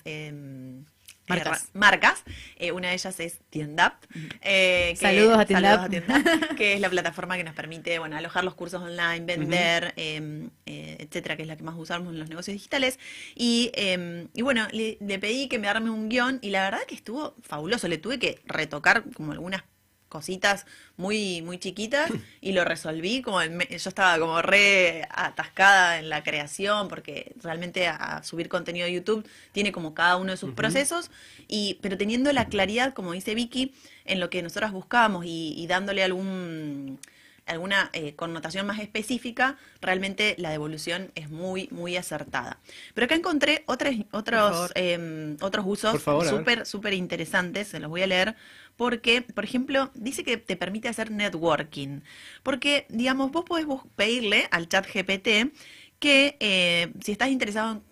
Em, 1.26 1.36
eh, 1.36 1.44
Marcas. 1.44 1.68
marcas. 1.74 2.22
Eh, 2.56 2.72
una 2.72 2.88
de 2.88 2.94
ellas 2.94 3.20
es 3.20 3.38
Tiendap. 3.50 4.02
eh, 4.42 4.90
que- 4.90 4.96
Saludos 4.96 5.38
a 5.38 5.44
Tiendap. 5.46 5.88
que 6.56 6.74
es 6.74 6.80
la 6.80 6.90
plataforma 6.90 7.36
que 7.36 7.44
nos 7.44 7.54
permite 7.54 7.98
bueno, 8.00 8.16
alojar 8.16 8.42
los 8.44 8.54
cursos 8.54 8.82
online, 8.82 9.20
vender, 9.20 9.92
eh, 9.96 10.48
etcétera, 10.66 11.36
que 11.36 11.42
es 11.42 11.48
la 11.48 11.56
que 11.56 11.62
más 11.62 11.74
usamos 11.78 12.12
en 12.12 12.18
los 12.18 12.28
negocios 12.28 12.54
digitales. 12.54 12.98
Y, 13.36 13.70
eh, 13.74 14.26
y 14.34 14.42
bueno, 14.42 14.66
le, 14.72 14.98
le 15.00 15.18
pedí 15.18 15.48
que 15.48 15.58
me 15.58 15.68
arme 15.68 15.90
un 15.90 16.08
guion 16.08 16.38
y 16.42 16.50
la 16.50 16.64
verdad 16.64 16.80
que 16.88 16.94
estuvo 16.96 17.34
fabuloso. 17.42 17.86
Le 17.88 17.98
tuve 17.98 18.18
que 18.18 18.40
retocar 18.46 19.04
como 19.14 19.32
algunas 19.32 19.62
cositas 20.10 20.66
muy 20.98 21.40
muy 21.42 21.58
chiquitas 21.58 22.12
y 22.42 22.52
lo 22.52 22.64
resolví 22.64 23.22
como 23.22 23.40
en 23.40 23.56
me- 23.56 23.66
yo 23.70 23.88
estaba 23.88 24.18
como 24.18 24.42
re 24.42 25.06
atascada 25.10 25.98
en 25.98 26.10
la 26.10 26.22
creación 26.22 26.88
porque 26.88 27.32
realmente 27.42 27.86
a, 27.88 27.96
a 28.18 28.22
subir 28.24 28.50
contenido 28.50 28.86
de 28.86 28.92
YouTube 28.92 29.26
tiene 29.52 29.72
como 29.72 29.94
cada 29.94 30.18
uno 30.18 30.32
de 30.32 30.36
sus 30.36 30.52
procesos 30.52 31.10
y 31.48 31.78
pero 31.82 31.96
teniendo 31.96 32.32
la 32.32 32.48
claridad 32.48 32.92
como 32.94 33.12
dice 33.12 33.34
Vicky 33.34 33.72
en 34.04 34.20
lo 34.20 34.30
que 34.30 34.42
nosotras 34.42 34.72
buscábamos 34.72 35.24
y, 35.24 35.54
y 35.56 35.66
dándole 35.66 36.02
algún 36.04 36.98
alguna 37.46 37.90
eh, 37.94 38.14
connotación 38.14 38.64
más 38.66 38.78
específica, 38.78 39.58
realmente 39.80 40.36
la 40.38 40.50
devolución 40.50 41.10
es 41.16 41.30
muy, 41.30 41.66
muy 41.72 41.96
acertada. 41.96 42.60
Pero 42.94 43.06
acá 43.06 43.16
encontré 43.16 43.64
otros, 43.66 43.92
otros, 44.12 44.50
favor. 44.52 44.72
em, 44.76 45.36
otros 45.40 45.64
usos 45.66 45.94
a 46.06 46.24
súper, 46.24 46.64
súper 46.64 46.94
interesantes, 46.94 47.66
se 47.66 47.80
los 47.80 47.90
voy 47.90 48.02
a 48.02 48.06
leer, 48.06 48.36
porque, 48.80 49.20
por 49.20 49.44
ejemplo, 49.44 49.90
dice 49.92 50.24
que 50.24 50.38
te 50.38 50.56
permite 50.56 50.88
hacer 50.88 51.10
networking. 51.10 52.00
Porque, 52.42 52.86
digamos, 52.88 53.30
vos 53.30 53.44
podés 53.44 53.66
pedirle 53.94 54.48
al 54.50 54.70
chat 54.70 54.86
GPT 54.86 55.52
que 55.98 56.38
eh, 56.40 56.90
si 57.04 57.12
estás 57.12 57.28
interesado 57.28 57.82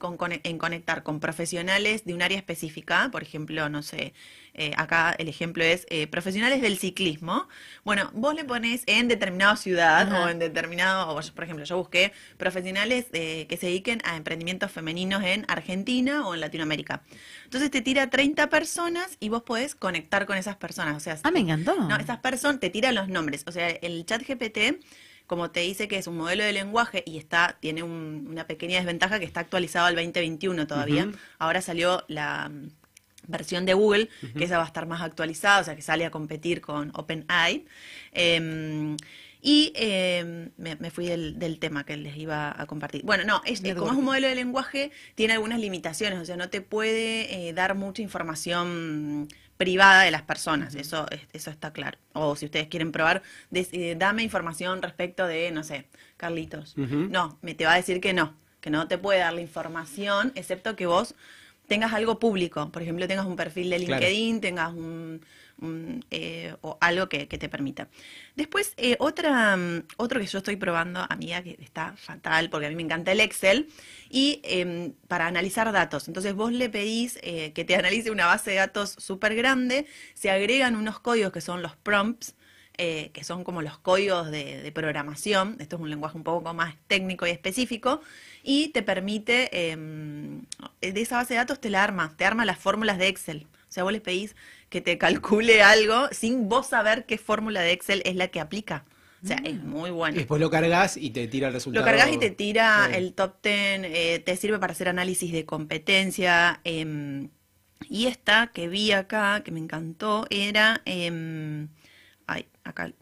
en 0.45 0.57
conectar 0.59 1.03
con 1.03 1.21
profesionales 1.21 2.07
de 2.07 2.15
un 2.15 2.23
área 2.23 2.39
específica, 2.39 3.11
por 3.13 3.23
ejemplo, 3.23 3.69
no 3.69 3.83
sé, 3.83 4.15
eh, 4.59 4.73
acá 4.77 5.15
el 5.19 5.29
ejemplo 5.29 5.65
es 5.65 5.87
eh, 5.89 6.07
profesionales 6.09 6.61
del 6.61 6.79
ciclismo, 6.79 7.49
bueno, 7.85 8.11
vos 8.13 8.35
le 8.35 8.45
pones 8.45 8.83
en 8.87 9.09
determinada 9.09 9.57
ciudad 9.57 10.03
Ajá. 10.13 10.25
o 10.25 10.29
en 10.29 10.39
determinado, 10.39 11.15
o 11.15 11.21
yo, 11.21 11.33
por 11.35 11.45
ejemplo, 11.45 11.65
yo 11.65 11.77
busqué 11.79 12.13
profesionales 12.37 13.07
eh, 13.13 13.47
que 13.49 13.57
se 13.57 13.67
dediquen 13.67 14.01
a 14.05 14.17
emprendimientos 14.17 14.71
femeninos 14.71 15.23
en 15.25 15.45
Argentina 15.49 16.27
o 16.27 16.35
en 16.35 16.41
Latinoamérica. 16.41 17.03
Entonces 17.45 17.71
te 17.71 17.81
tira 17.81 18.11
30 18.11 18.51
personas 18.51 19.17
y 19.21 19.29
vos 19.29 19.43
podés 19.43 19.75
conectar 19.75 20.27
con 20.27 20.37
esas 20.37 20.57
personas. 20.57 20.97
O 20.97 21.01
sea, 21.01 21.19
Ah, 21.23 21.31
me 21.31 21.41
encantó. 21.41 21.75
no, 21.77 21.97
esas 21.97 22.19
personas 22.19 22.61
te 22.61 22.71
tiran 22.71 22.95
los 22.95 23.09
nombres. 23.09 23.45
O 23.47 23.53
sea, 23.53 23.69
el 23.69 24.05
chat 24.07 24.23
GPT, 24.23 24.81
como 25.27 25.51
te 25.51 25.61
dice 25.61 25.89
que 25.89 25.99
es 25.99 26.07
un 26.07 26.17
modelo 26.17 26.43
de 26.45 26.53
lenguaje 26.53 27.03
y 27.07 27.19
está, 27.19 27.57
tiene 27.61 27.83
un- 27.83 28.27
una 28.31 28.47
pequeña 28.47 28.77
desventaja 28.79 29.19
que 29.19 29.25
está 29.27 29.41
actualizado 29.41 29.87
al 29.87 29.95
2021 29.95 30.67
todavía. 30.67 31.11
Ahora 31.39 31.61
salió 31.61 32.05
la 32.09 32.51
versión 33.29 33.65
de 33.67 33.75
Google, 33.75 34.09
que 34.37 34.45
esa 34.45 34.57
va 34.59 34.65
a 34.65 34.67
estar 34.67 34.87
más 34.87 35.01
actualizada, 35.03 35.61
o 35.61 35.65
sea 35.65 35.77
que 35.77 35.83
sale 35.83 36.05
a 36.05 36.11
competir 36.11 36.61
con 36.61 36.91
OpenAI. 36.95 37.65
Em, 38.13 38.97
y 39.41 39.73
em, 39.77 40.51
me, 40.57 40.75
me 40.77 40.91
fui 40.91 41.07
del, 41.07 41.39
del 41.39 41.61
tema 41.61 41.85
que 41.85 41.97
les 41.97 42.17
iba 42.17 42.61
a 42.61 42.67
compartir. 42.67 43.03
Bueno, 43.05 43.23
no, 43.25 43.41
es, 43.45 43.61
como 43.79 43.93
es 43.93 43.99
un 43.99 44.05
modelo 44.05 44.27
de 44.27 44.35
lenguaje, 44.35 44.91
tiene 45.15 45.35
algunas 45.35 45.61
limitaciones, 45.61 46.19
o 46.19 46.25
sea, 46.25 46.37
no 46.37 46.49
te 46.51 46.61
puede 46.61 47.49
eh, 47.49 47.53
dar 47.53 47.77
mucha 47.77 48.03
información 48.03 49.29
privada 49.57 50.03
de 50.03 50.11
las 50.11 50.23
personas, 50.23 50.75
eso, 50.75 51.07
es- 51.11 51.21
eso 51.33 51.51
está 51.51 51.73
claro. 51.73 51.99
O 52.15 52.35
si 52.37 52.47
ustedes 52.47 52.67
quieren 52.69 52.91
probar, 52.93 53.23
des- 53.51 53.69
eh, 53.73 53.95
dame 53.97 54.23
información 54.25 54.83
respecto 54.83 55.27
de, 55.27 55.51
no 55.53 55.63
sé, 55.65 55.87
Carlitos. 56.17 56.75
No, 57.13 57.39
me 57.43 57.55
te 57.55 57.65
va 57.65 57.75
a 57.75 57.77
decir 57.77 58.01
que 58.01 58.13
no, 58.13 58.35
que 58.61 58.71
no 58.71 58.89
te 58.89 58.99
puede 58.99 59.21
dar 59.21 59.33
la 59.35 59.41
información, 59.41 60.33
excepto 60.35 60.75
que 60.75 60.87
vos 60.87 61.15
tengas 61.69 61.93
algo 61.93 62.19
público, 62.19 62.71
por 62.73 62.83
ejemplo, 62.83 63.07
tengas 63.07 63.27
un 63.27 63.37
perfil 63.37 63.71
de 63.71 63.79
Claro. 63.85 64.01
LinkedIn, 64.03 64.41
tengas 64.41 64.73
un, 64.73 65.21
un, 65.61 66.05
eh, 66.11 66.55
o 66.63 66.79
algo 66.81 67.09
que, 67.09 67.29
que 67.29 67.39
te 67.39 67.49
permita. 67.49 67.89
Después, 68.37 68.75
eh, 68.77 68.97
otra, 69.01 69.57
mm, 69.57 69.85
otro 69.99 70.21
que 70.21 70.27
yo 70.27 70.39
estoy 70.39 70.57
probando, 70.57 71.07
amiga, 71.09 71.43
que 71.43 71.57
está 71.61 71.95
fatal, 71.97 72.51
porque 72.51 72.67
a 72.67 72.71
mí 72.71 72.77
me 72.77 72.83
encanta 72.83 73.13
el 73.13 73.21
Excel, 73.21 73.69
y 74.11 74.41
em, 74.45 74.93
para 75.09 75.27
analizar 75.27 75.71
datos. 75.73 76.09
Entonces 76.09 76.35
vos 76.35 76.53
le 76.53 76.69
pedís 76.71 77.19
eh, 77.23 77.53
que 77.53 77.65
te 77.65 77.75
analice 77.77 78.11
una 78.11 78.27
base 78.27 78.51
de 78.53 78.57
datos 78.57 78.95
súper 78.99 79.35
grande, 79.35 79.87
se 80.15 80.31
agregan 80.31 80.77
unos 80.77 81.01
códigos 81.01 81.33
que 81.33 81.41
son 81.41 81.63
los 81.63 81.77
prompts, 81.77 82.35
eh, 82.79 83.11
que 83.13 83.25
son 83.25 83.45
como 83.45 83.61
los 83.63 83.79
códigos 83.79 84.31
de, 84.31 84.63
de 84.63 84.73
programación, 84.73 85.57
esto 85.61 85.77
es 85.77 85.83
un 85.83 85.91
lenguaje 85.91 86.17
un 86.17 86.25
poco 86.25 86.55
más 86.55 86.77
técnico 86.87 87.27
y 87.27 87.31
específico, 87.31 88.01
y 88.43 88.69
te 88.69 88.83
permite, 88.83 89.71
em, 89.73 90.43
de 90.81 91.01
esa 91.01 91.17
base 91.17 91.35
de 91.35 91.39
datos 91.39 91.61
te 91.61 91.71
la 91.71 91.83
arma, 91.85 92.15
te 92.17 92.25
arma 92.25 92.45
las 92.45 92.59
fórmulas 92.59 92.99
de 92.99 93.09
Excel. 93.09 93.47
O 93.69 93.73
sea, 93.73 93.83
vos 93.85 93.93
le 93.93 94.01
pedís 94.01 94.35
que 94.71 94.81
te 94.81 94.97
calcule 94.99 95.63
algo 95.63 96.09
sin 96.13 96.49
vos 96.49 96.69
saber 96.69 97.05
qué 97.07 97.19
fórmula 97.19 97.61
de 97.61 97.73
Excel 97.73 98.03
es 98.07 98.17
la 98.17 98.29
que 98.29 98.41
aplica. 98.41 98.85
O 99.23 99.27
sea, 99.27 99.39
es 99.45 99.63
muy 99.63 99.91
bueno. 99.91 100.17
Después 100.17 100.41
lo 100.41 100.49
cargas 100.49 100.97
y 100.97 101.11
te 101.11 101.27
tira 101.27 101.49
el 101.49 101.55
resultado. 101.55 101.85
Lo 101.85 101.91
cargas 101.91 102.13
y 102.15 102.19
te 102.19 102.31
tira 102.31 102.89
Sí. 102.91 102.97
el 102.99 103.15
top 103.15 103.43
10, 103.43 103.81
eh, 103.85 104.23
te 104.25 104.37
sirve 104.37 104.59
para 104.61 104.73
hacer 104.73 104.89
análisis 104.89 105.33
de 105.33 105.45
competencia. 105.45 106.61
em, 106.65 107.29
y 107.89 108.07
esta 108.07 108.49
que 108.55 108.69
vi 108.69 108.93
acá, 108.93 109.43
que 109.45 109.51
me 109.51 109.61
encantó, 109.61 110.27
era... 110.31 110.83
em, 110.85 111.69
acá, 112.69 112.93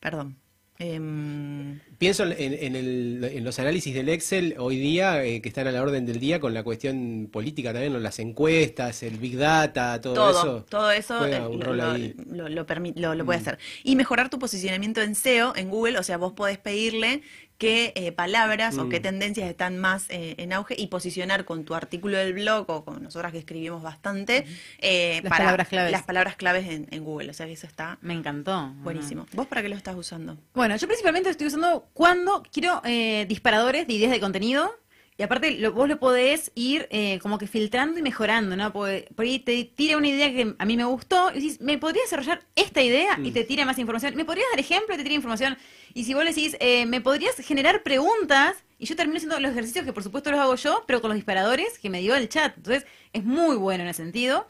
perdón. 0.00 0.36
Em, 0.80 1.80
Pienso 1.98 2.24
en, 2.24 2.32
en 2.38 2.76
el- 2.76 3.24
en 3.32 3.42
los 3.44 3.58
análisis 3.58 3.92
del 3.92 4.08
Excel 4.08 4.54
hoy 4.58 4.78
día, 4.78 5.24
eh, 5.24 5.40
que 5.42 5.48
están 5.48 5.66
a 5.66 5.72
la 5.72 5.82
orden 5.82 6.06
del 6.06 6.20
día 6.20 6.38
con 6.38 6.54
la 6.54 6.62
cuestión 6.62 7.28
política 7.32 7.72
también, 7.72 7.92
¿no? 7.92 7.98
las 7.98 8.20
encuestas, 8.20 9.02
el 9.02 9.16
Big 9.18 9.36
Data, 9.36 10.00
todo, 10.00 10.14
todo, 10.14 10.30
eso. 10.30 10.66
todo 10.68 10.90
eso 10.92 11.18
juega 11.18 11.38
eh, 11.38 11.46
un 11.48 11.58
lo, 11.58 11.66
rol 11.66 11.76
lo- 11.78 11.90
ahí. 11.90 12.14
lo- 12.30 12.48
lo 12.48 12.64
permi- 12.64 12.92
lo- 12.94 13.16
lo 13.16 13.24
puede 13.24 13.40
Mm. 13.40 13.42
hacer. 13.42 13.58
Y 13.82 13.96
mejorar 13.96 14.30
tu 14.30 14.38
posicionamiento 14.38 15.02
en 15.02 15.16
SEO, 15.16 15.52
en 15.56 15.68
Google, 15.68 15.98
o 15.98 16.02
sea, 16.04 16.16
vos 16.16 16.32
podés 16.34 16.58
pedirle 16.58 17.22
qué 17.58 17.92
eh, 17.96 18.12
palabras 18.12 18.78
o 18.78 18.84
Mm. 18.84 18.88
qué 18.88 19.00
tendencias 19.00 19.50
están 19.50 19.78
más 19.78 20.06
eh, 20.10 20.36
en 20.38 20.52
auge 20.52 20.74
y 20.78 20.86
posicionar 20.86 21.44
con 21.44 21.64
tu 21.64 21.74
artículo 21.74 22.16
del 22.16 22.32
blog 22.32 22.70
o 22.70 22.84
con 22.84 23.02
nosotras 23.02 23.32
que 23.32 23.38
escribimos 23.38 23.82
bastante 23.82 24.46
eh, 24.78 25.20
Las 25.24 25.30
palabras 25.38 25.68
claves. 25.68 25.90
las 25.92 26.02
palabras 26.04 26.36
claves 26.36 26.68
en, 26.68 26.86
en 26.90 27.04
Google. 27.04 27.30
O 27.30 27.34
sea, 27.34 27.46
que 27.46 27.52
eso 27.52 27.66
está 27.66 27.98
Me 28.00 28.14
encantó. 28.14 28.72
buenísimo. 28.82 29.26
¿Vos 29.32 29.46
para 29.48 29.60
qué 29.62 29.68
lo 29.68 29.76
estás 29.76 29.96
usando? 29.96 30.38
Bueno, 30.54 30.76
yo 30.76 30.86
principalmente 30.86 31.30
estoy 31.30 31.48
usando 31.48 31.88
cuando 31.92 32.42
quiero 32.52 32.80
eh, 32.84 33.26
disparadores 33.28 33.86
de 33.86 33.92
ideas 33.94 34.12
de 34.12 34.20
contenido. 34.20 34.70
Y 35.18 35.22
aparte, 35.24 35.50
lo- 35.58 35.72
vos 35.72 35.88
lo 35.88 35.98
podés 35.98 36.52
ir 36.54 36.86
eh, 36.90 37.18
como 37.20 37.38
que 37.38 37.48
filtrando 37.48 37.98
y 37.98 38.02
mejorando, 38.02 38.56
¿no? 38.56 38.72
Porque 38.72 39.08
por 39.16 39.24
ahí 39.24 39.40
te 39.40 39.64
tira 39.64 39.96
una 39.96 40.06
idea 40.06 40.30
que 40.32 40.54
a 40.56 40.64
mí 40.64 40.76
me 40.76 40.84
gustó 40.84 41.32
y 41.32 41.34
decís, 41.34 41.60
¿me 41.60 41.76
podrías 41.76 42.04
desarrollar 42.04 42.44
esta 42.54 42.82
idea? 42.82 43.18
Y 43.24 43.32
te 43.32 43.42
tira 43.42 43.64
más 43.64 43.78
información. 43.78 44.14
¿Me 44.14 44.24
podrías 44.24 44.46
dar 44.52 44.60
ejemplo? 44.60 44.94
Y 44.94 44.96
te 44.96 45.02
tira 45.02 45.16
información. 45.16 45.58
Y 45.92 46.04
si 46.04 46.14
vos 46.14 46.22
le 46.22 46.30
decís, 46.30 46.56
eh, 46.60 46.86
¿me 46.86 47.00
podrías 47.00 47.34
generar 47.38 47.82
preguntas? 47.82 48.62
Y 48.78 48.86
yo 48.86 48.94
termino 48.94 49.16
haciendo 49.16 49.40
los 49.40 49.50
ejercicios 49.50 49.84
que 49.84 49.92
por 49.92 50.04
supuesto 50.04 50.30
los 50.30 50.38
hago 50.38 50.54
yo, 50.54 50.84
pero 50.86 51.00
con 51.00 51.08
los 51.08 51.16
disparadores 51.16 51.80
que 51.80 51.90
me 51.90 52.00
dio 52.00 52.14
el 52.14 52.28
chat. 52.28 52.56
Entonces, 52.56 52.86
es 53.12 53.24
muy 53.24 53.56
bueno 53.56 53.82
en 53.82 53.90
ese 53.90 54.04
sentido. 54.04 54.46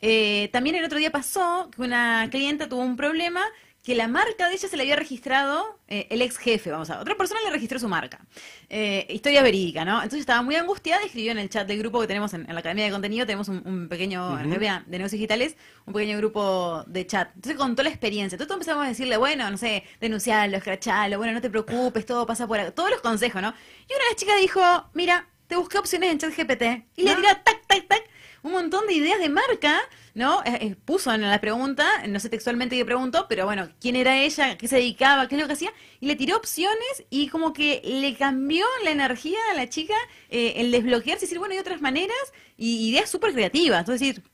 Eh, 0.00 0.50
también 0.52 0.76
el 0.76 0.84
otro 0.84 0.98
día 0.98 1.10
pasó 1.10 1.68
que 1.74 1.82
una 1.82 2.28
clienta 2.30 2.68
tuvo 2.68 2.82
un 2.82 2.96
problema 2.96 3.42
que 3.82 3.96
la 3.96 4.06
marca 4.06 4.48
de 4.48 4.54
ella 4.54 4.68
se 4.68 4.76
le 4.76 4.84
había 4.84 4.94
registrado 4.94 5.80
eh, 5.88 6.06
el 6.10 6.22
ex 6.22 6.36
jefe, 6.38 6.70
vamos 6.70 6.88
a 6.90 6.94
ver. 6.94 7.02
Otra 7.02 7.16
persona 7.16 7.40
le 7.44 7.50
registró 7.50 7.80
su 7.80 7.88
marca. 7.88 8.20
Eh, 8.68 9.06
historia 9.10 9.42
verídica, 9.42 9.84
¿no? 9.84 9.96
Entonces 9.96 10.20
estaba 10.20 10.40
muy 10.42 10.54
angustiada 10.54 11.02
y 11.02 11.06
escribió 11.06 11.32
en 11.32 11.38
el 11.38 11.50
chat 11.50 11.66
del 11.66 11.78
grupo 11.80 12.00
que 12.00 12.06
tenemos 12.06 12.32
en, 12.32 12.42
en 12.48 12.54
la 12.54 12.60
Academia 12.60 12.84
de 12.84 12.92
Contenido, 12.92 13.26
tenemos 13.26 13.48
un, 13.48 13.60
un 13.66 13.88
pequeño, 13.88 14.28
en 14.30 14.36
la 14.36 14.40
Academia 14.42 14.84
de 14.86 14.98
negocios 14.98 15.18
digitales, 15.18 15.56
un 15.84 15.94
pequeño 15.94 16.16
grupo 16.18 16.84
de 16.86 17.06
chat. 17.08 17.30
Entonces 17.34 17.56
contó 17.58 17.82
la 17.82 17.88
experiencia. 17.88 18.36
Entonces 18.36 18.52
empezamos 18.54 18.84
a 18.84 18.88
decirle, 18.88 19.16
bueno, 19.16 19.50
no 19.50 19.56
sé, 19.58 19.82
denunciarlo, 20.00 20.56
escracharlo, 20.58 21.18
bueno, 21.18 21.32
no 21.32 21.40
te 21.40 21.50
preocupes, 21.50 22.06
todo 22.06 22.24
pasa 22.24 22.46
por 22.46 22.60
acá. 22.60 22.70
Todos 22.70 22.90
los 22.90 23.00
consejos, 23.00 23.42
¿no? 23.42 23.48
Y 23.88 23.92
una 23.94 24.04
de 24.04 24.10
las 24.10 24.16
chicas 24.16 24.36
dijo, 24.40 24.60
mira, 24.94 25.26
te 25.48 25.56
busqué 25.56 25.78
opciones 25.78 26.12
en 26.12 26.18
chat 26.18 26.30
GPT. 26.36 26.84
Y 26.94 27.02
le 27.02 27.10
Ah. 27.10 27.16
tiró 27.16 27.28
tac, 27.44 27.66
tac, 27.66 27.88
tac, 27.88 28.02
un 28.42 28.52
montón 28.52 28.86
de 28.86 28.94
ideas 28.94 29.18
de 29.20 29.28
marca, 29.28 29.80
¿no? 30.14 30.42
Eh, 30.44 30.58
eh, 30.60 30.76
puso 30.84 31.12
en 31.12 31.22
la 31.22 31.40
pregunta, 31.40 31.86
no 32.08 32.18
sé 32.20 32.28
textualmente 32.28 32.76
qué 32.76 32.84
preguntó, 32.84 33.26
pero 33.28 33.44
bueno, 33.44 33.68
quién 33.80 33.96
era 33.96 34.20
ella, 34.20 34.58
qué 34.58 34.68
se 34.68 34.76
dedicaba, 34.76 35.28
qué 35.28 35.36
es 35.36 35.40
lo 35.40 35.46
que 35.46 35.54
hacía, 35.54 35.72
y 36.00 36.06
le 36.06 36.16
tiró 36.16 36.36
opciones 36.36 37.04
y 37.10 37.28
como 37.28 37.52
que 37.52 37.80
le 37.84 38.14
cambió 38.14 38.66
la 38.84 38.90
energía 38.90 39.38
a 39.50 39.54
la 39.54 39.68
chica, 39.68 39.94
eh, 40.28 40.54
el 40.56 40.70
desbloquearse 40.70 41.24
y 41.24 41.28
decir, 41.28 41.38
bueno, 41.38 41.54
hay 41.54 41.60
otras 41.60 41.80
maneras 41.80 42.16
y 42.56 42.88
ideas 42.90 43.08
súper 43.08 43.32
creativas. 43.32 43.80
Entonces, 43.80 44.08
decir, 44.08 44.24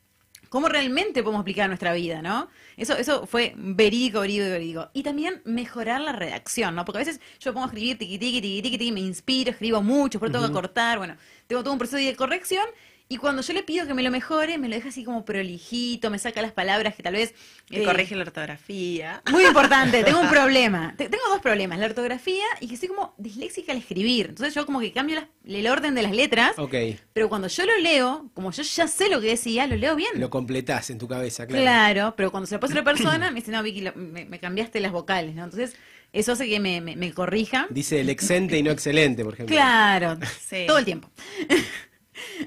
cómo 0.48 0.68
realmente 0.68 1.22
podemos 1.22 1.42
aplicar 1.42 1.68
nuestra 1.68 1.92
vida, 1.92 2.22
¿no? 2.22 2.48
Eso, 2.76 2.96
eso 2.96 3.26
fue 3.26 3.52
verídico, 3.56 4.20
verídico, 4.20 4.50
verídico. 4.50 4.90
Y 4.94 5.02
también 5.02 5.42
mejorar 5.44 6.00
la 6.00 6.12
redacción, 6.12 6.74
¿no? 6.74 6.84
Porque 6.84 6.98
a 6.98 7.04
veces 7.04 7.20
yo 7.40 7.52
pongo 7.52 7.66
a 7.66 7.68
escribir 7.68 7.98
tiqui, 7.98 8.18
tiqui, 8.18 8.40
tiqui, 8.40 8.62
tiqui, 8.62 8.78
tiqui, 8.78 8.92
me 8.92 9.00
inspiro, 9.00 9.50
escribo 9.50 9.82
mucho, 9.82 10.18
pero 10.18 10.32
tengo 10.32 10.46
que 10.46 10.52
cortar, 10.52 10.98
bueno, 10.98 11.16
tengo 11.46 11.62
todo 11.62 11.72
un 11.72 11.78
proceso 11.78 11.98
de 11.98 12.16
corrección 12.16 12.64
Y 13.10 13.16
cuando 13.16 13.40
yo 13.40 13.54
le 13.54 13.62
pido 13.62 13.86
que 13.86 13.94
me 13.94 14.02
lo 14.02 14.10
mejore, 14.10 14.58
me 14.58 14.68
lo 14.68 14.74
deja 14.74 14.90
así 14.90 15.02
como 15.02 15.24
prolijito, 15.24 16.10
me 16.10 16.18
saca 16.18 16.42
las 16.42 16.52
palabras 16.52 16.94
que 16.94 17.02
tal 17.02 17.14
vez... 17.14 17.34
Me 17.70 17.78
eh, 17.80 17.84
corrige 17.84 18.14
la 18.14 18.22
ortografía. 18.24 19.22
Muy 19.30 19.46
importante, 19.46 20.04
tengo 20.04 20.20
un 20.20 20.28
problema. 20.30 20.94
Te- 20.98 21.08
Tengo 21.08 21.24
dos 21.30 21.40
problemas, 21.40 21.78
la 21.78 21.86
ortografía 21.86 22.44
y 22.60 22.68
que 22.68 22.76
soy 22.76 22.88
como 22.88 23.14
disléxica 23.16 23.72
al 23.72 23.78
escribir. 23.78 24.26
Entonces 24.28 24.54
yo 24.54 24.66
como 24.66 24.80
que 24.80 24.92
cambio 24.92 25.16
las- 25.16 25.26
el 25.46 25.66
orden 25.68 25.94
de 25.94 26.02
las 26.02 26.12
letras, 26.12 26.58
Ok, 26.58 26.74
pero 27.14 27.30
cuando 27.30 27.48
yo 27.48 27.64
lo 27.64 27.78
leo, 27.78 28.30
como 28.34 28.50
yo 28.52 28.62
ya 28.62 28.86
sé 28.86 29.08
lo 29.08 29.22
que 29.22 29.28
decía, 29.28 29.66
lo 29.66 29.76
leo 29.76 29.96
bien. 29.96 30.10
lo 30.16 30.28
completás 30.28 30.90
en 30.90 30.98
tu 30.98 31.08
cabeza, 31.08 31.46
claro. 31.46 31.62
Claro, 31.62 32.14
pero 32.14 32.30
cuando 32.30 32.46
se 32.46 32.56
lo 32.56 32.60
pasa 32.60 32.74
a 32.74 32.80
otra 32.80 32.84
persona, 32.92 33.30
me 33.30 33.36
dice, 33.40 33.50
no, 33.52 33.62
Vicky, 33.62 33.80
lo- 33.80 33.94
me, 33.94 34.26
me 34.26 34.38
cambiaste 34.38 34.80
las 34.80 34.92
vocales, 34.92 35.34
¿no? 35.34 35.44
Entonces, 35.44 35.74
eso 36.12 36.32
hace 36.32 36.46
que 36.46 36.60
me, 36.60 36.82
me- 36.82 36.96
me 36.96 37.12
corrija. 37.14 37.66
Dice 37.70 38.00
el 38.00 38.10
exente 38.10 38.58
y 38.58 38.62
no 38.62 38.70
excelente, 38.70 39.24
por 39.24 39.32
ejemplo. 39.32 39.54
Claro, 39.56 40.18
Sí. 40.46 40.64
todo 40.66 40.76
el 40.76 40.84
tiempo. 40.84 41.10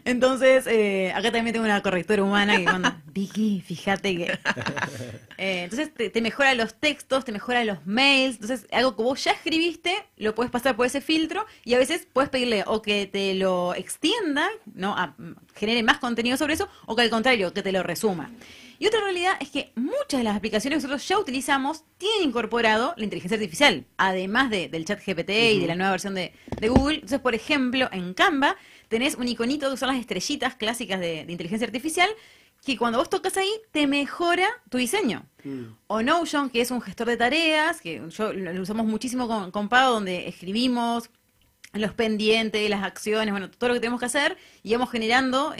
Entonces, 0.06 0.66
eh, 0.68 1.12
acá 1.14 1.32
también 1.32 1.54
tengo 1.54 1.66
una 1.66 1.82
correctora 1.82 2.24
humana 2.24 2.58
que 2.58 2.64
manda, 2.64 3.02
Vicky, 3.14 3.62
fíjate 3.66 4.16
que... 4.18 4.40
Eh, 5.38 5.64
entonces, 5.64 5.94
te, 5.94 6.10
te 6.10 6.22
mejora 6.22 6.54
los 6.54 6.76
textos, 6.76 7.26
te 7.26 7.32
mejora 7.32 7.66
los 7.66 7.86
mails. 7.86 8.36
Entonces, 8.36 8.68
algo 8.72 8.96
que 8.96 9.04
vos 9.04 9.24
ya 9.24 9.32
escribiste, 9.32 9.94
lo 10.18 10.36
puedes 10.36 10.52
pasar 10.52 10.76
por 10.76 10.86
ese 10.86 11.02
filtro 11.02 11.46
y 11.64 11.74
a 11.74 11.80
veces 11.80 12.08
puedes 12.12 12.30
pedirle 12.30 12.64
o 12.68 12.82
que 12.82 13.08
te 13.08 13.34
lo 13.34 13.74
extienda, 13.76 14.48
¿no? 14.74 14.96
A- 14.96 15.16
genere 15.56 15.84
más 15.84 15.98
contenido 16.00 16.38
sobre 16.38 16.54
eso, 16.54 16.70
o 16.86 16.96
que 16.96 17.02
al 17.04 17.10
contrario, 17.10 17.54
que 17.54 17.62
te 17.64 17.72
lo 17.72 17.82
resuma. 17.84 18.30
Y 18.80 18.88
otra 18.88 19.02
realidad 19.02 19.34
es 19.40 19.50
que 19.50 19.72
muchas 19.76 20.20
de 20.20 20.24
las 20.24 20.36
aplicaciones 20.36 20.78
que 20.78 20.88
nosotros 20.88 21.08
ya 21.08 21.20
utilizamos 21.20 21.84
tienen 22.00 22.30
incorporado 22.30 22.96
la 22.98 23.04
inteligencia 23.04 23.36
artificial, 23.36 23.86
además 23.98 24.50
de- 24.50 24.70
del 24.70 24.86
chat 24.86 25.00
GPT 25.06 25.30
y 25.54 25.60
de 25.60 25.68
la 25.68 25.76
nueva 25.76 25.92
versión 25.92 26.16
de, 26.16 26.34
de 26.60 26.70
Google. 26.70 26.96
Entonces, 26.96 27.20
por 27.20 27.36
ejemplo, 27.36 27.90
en 27.92 28.14
Canva 28.16 28.56
tenés 28.92 29.16
un 29.16 29.28
iconito 29.28 29.72
que 29.72 29.78
son 29.78 29.88
las 29.88 29.98
estrellitas 29.98 30.54
clásicas 30.56 31.00
de, 31.00 31.26
de 31.26 31.32
inteligencia 31.32 31.66
artificial 31.66 32.10
que 32.64 32.78
cuando 32.78 33.00
vos 33.00 33.10
tocas 33.10 33.36
ahí 33.38 33.50
te 33.72 33.88
mejora 33.88 34.48
tu 34.70 34.78
diseño. 34.78 35.26
O 35.88 36.04
Notion, 36.04 36.52
que 36.52 36.62
es 36.62 36.70
un 36.70 36.80
gestor 36.82 37.08
de 37.08 37.18
tareas, 37.18 37.82
que 37.82 38.04
yo 38.10 38.34
lo, 38.34 38.62
usamos 38.62 38.86
muchísimo 38.86 39.28
con, 39.28 39.50
con 39.50 39.68
Pau, 39.68 39.94
donde 39.94 40.28
escribimos 40.28 41.10
los 41.74 41.94
pendientes, 41.94 42.70
las 42.70 42.84
acciones, 42.84 43.32
bueno, 43.32 43.50
todo 43.50 43.70
lo 43.70 43.74
que 43.74 43.80
tenemos 43.80 44.00
que 44.00 44.06
hacer 44.06 44.38
y 44.62 44.74
vamos 44.74 44.92
generando 44.92 45.56